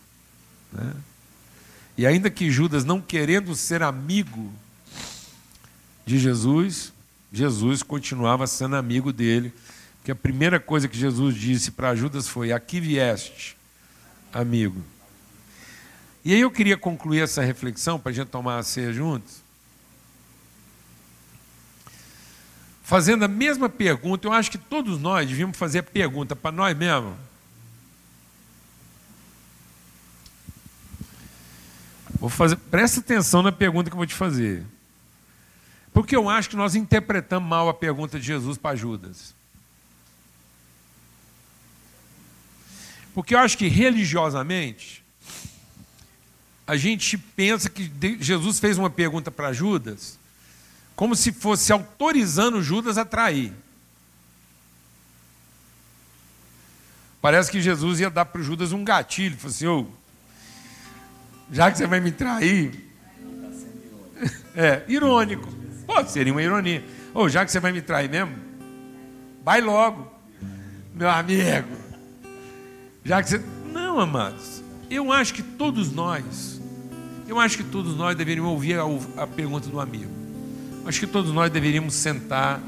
[0.71, 0.93] Né?
[2.00, 4.54] E ainda que Judas, não querendo ser amigo
[6.06, 6.93] de Jesus,
[7.30, 9.52] Jesus continuava sendo amigo dele.
[9.97, 13.58] Porque a primeira coisa que Jesus disse para Judas foi: Aqui vieste,
[14.32, 14.82] amigo.
[16.24, 19.43] E aí eu queria concluir essa reflexão para a gente tomar a ceia juntos.
[22.82, 26.78] Fazendo a mesma pergunta, eu acho que todos nós devíamos fazer a pergunta para nós
[26.78, 27.16] mesmos.
[32.20, 34.65] Vou fazer, presta atenção na pergunta que eu vou te fazer.
[35.93, 39.34] Porque eu acho que nós interpretamos mal a pergunta de Jesus para Judas.
[43.13, 45.03] Porque eu acho que religiosamente,
[46.67, 50.20] a gente pensa que Jesus fez uma pergunta para Judas,
[50.95, 53.53] como se fosse autorizando Judas a trair.
[57.22, 59.99] Parece que Jesus ia dar para Judas um gatilho, falou assim, oh,
[61.52, 62.89] já que você vai me trair.
[64.56, 65.47] É, irônico.
[65.86, 66.84] Pode seria uma ironia.
[67.14, 68.36] Ou oh, já que você vai me trair mesmo,
[69.43, 70.06] vai logo,
[70.93, 71.70] meu amigo.
[73.04, 73.41] Já que você.
[73.72, 74.62] Não, amados.
[74.89, 76.60] Eu acho que todos nós,
[77.28, 78.84] eu acho que todos nós deveríamos ouvir a,
[79.24, 80.12] a pergunta do amigo.
[80.86, 82.62] Acho que todos nós deveríamos sentar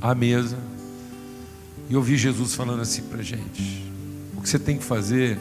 [0.00, 0.58] à mesa
[1.88, 3.90] e ouvir Jesus falando assim para gente:
[4.36, 5.38] o que você tem que fazer,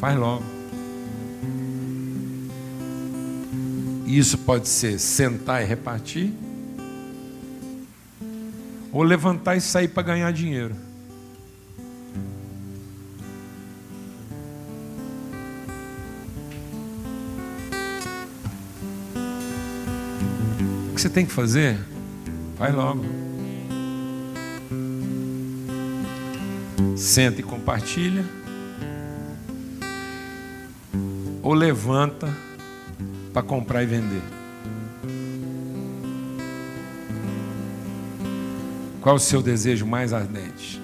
[0.00, 0.53] faz logo.
[4.06, 6.30] E isso pode ser sentar e repartir,
[8.92, 10.76] ou levantar e sair para ganhar dinheiro.
[20.90, 21.78] O que você tem que fazer?
[22.56, 23.04] Vai logo.
[26.96, 28.24] Senta e compartilha.
[31.42, 32.32] Ou levanta
[33.34, 34.22] para comprar e vender?
[39.02, 40.80] Qual o seu desejo mais ardente?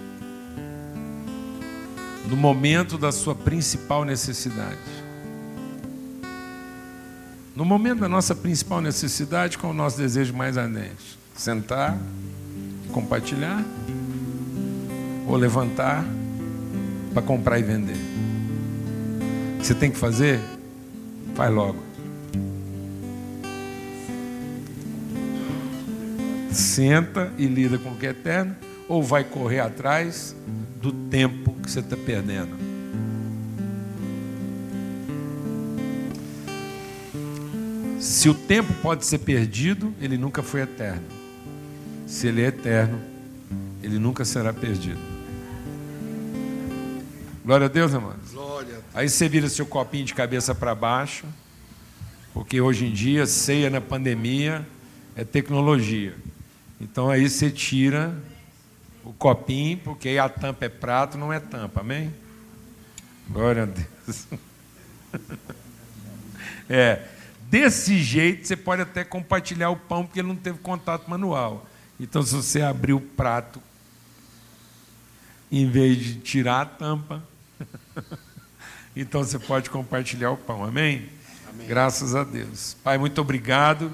[2.29, 4.77] No momento da sua principal necessidade.
[7.55, 11.19] No momento da nossa principal necessidade, qual o nosso desejo mais ardente?
[11.37, 11.97] Sentar,
[12.93, 13.65] compartilhar
[15.27, 16.05] ou levantar
[17.15, 17.97] para comprar e vender?
[19.59, 20.41] Você tem que fazer?
[21.35, 21.90] Faz logo.
[26.53, 28.57] Senta e lida com o que é eterno,
[28.89, 30.35] ou vai correr atrás
[30.81, 32.71] do tempo que você está perdendo.
[38.01, 41.03] Se o tempo pode ser perdido, ele nunca foi eterno.
[42.07, 42.99] Se ele é eterno,
[43.83, 44.99] ele nunca será perdido.
[47.45, 48.31] Glória a Deus, amados.
[48.95, 51.25] Aí você vira seu copinho de cabeça para baixo,
[52.33, 54.67] porque hoje em dia, ceia na pandemia
[55.15, 56.15] é tecnologia.
[56.81, 58.17] Então aí você tira
[59.05, 62.13] o copinho, porque aí a tampa é prato, não é tampa, amém?
[63.29, 64.27] Glória a Deus.
[66.73, 67.05] É,
[67.49, 71.67] desse jeito você pode até compartilhar o pão, porque ele não teve contato manual.
[71.99, 73.61] Então, se você abrir o prato,
[75.51, 77.25] em vez de tirar a tampa,
[78.95, 81.09] então você pode compartilhar o pão, amém?
[81.49, 81.67] amém?
[81.67, 82.77] Graças a Deus.
[82.85, 83.93] Pai, muito obrigado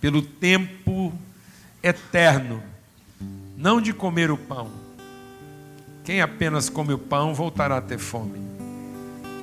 [0.00, 1.12] pelo tempo
[1.84, 2.62] eterno,
[3.56, 4.70] não de comer o pão.
[6.02, 8.40] Quem apenas come o pão voltará a ter fome.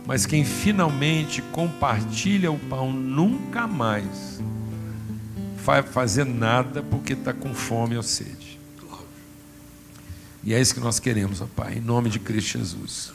[0.08, 4.42] Mas quem finalmente compartilha o pão nunca mais
[5.64, 8.60] vai fazer nada porque está com fome ou sede.
[10.44, 13.14] E é isso que nós queremos, ó Pai, em nome de Cristo Jesus.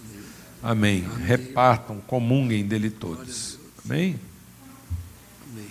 [0.62, 1.04] Amém.
[1.04, 1.24] Amém.
[1.24, 3.58] Repartam, comunguem dele todos.
[3.84, 4.16] Amém?
[5.50, 5.68] Amém.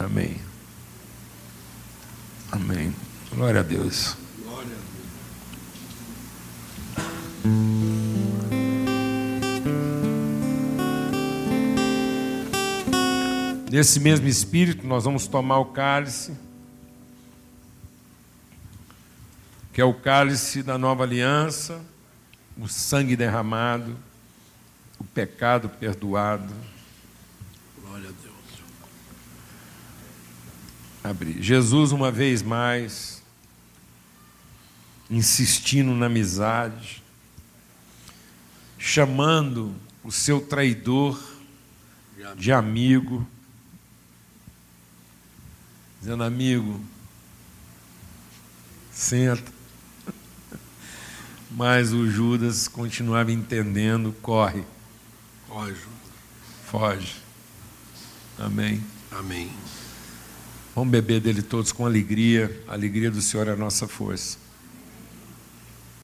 [0.00, 0.53] Amém.
[2.54, 2.94] Amém.
[3.34, 4.16] Glória a Deus.
[13.68, 16.36] Nesse mesmo espírito, nós vamos tomar o cálice,
[19.72, 21.80] que é o cálice da nova aliança,
[22.56, 23.96] o sangue derramado,
[25.00, 26.54] o pecado perdoado
[31.04, 31.42] abrir.
[31.42, 33.22] Jesus, uma vez mais,
[35.10, 37.02] insistindo na amizade,
[38.78, 41.22] chamando o seu traidor
[42.36, 43.26] de amigo,
[46.00, 46.82] dizendo: amigo,
[48.90, 49.52] senta.
[51.52, 54.64] Mas o Judas continuava entendendo: corre.
[55.46, 55.80] Foge.
[56.64, 57.16] Foge.
[58.38, 58.82] Amém.
[59.12, 59.50] Amém.
[60.74, 62.50] Vamos beber dele todos com alegria.
[62.66, 64.43] A alegria do Senhor é a nossa força.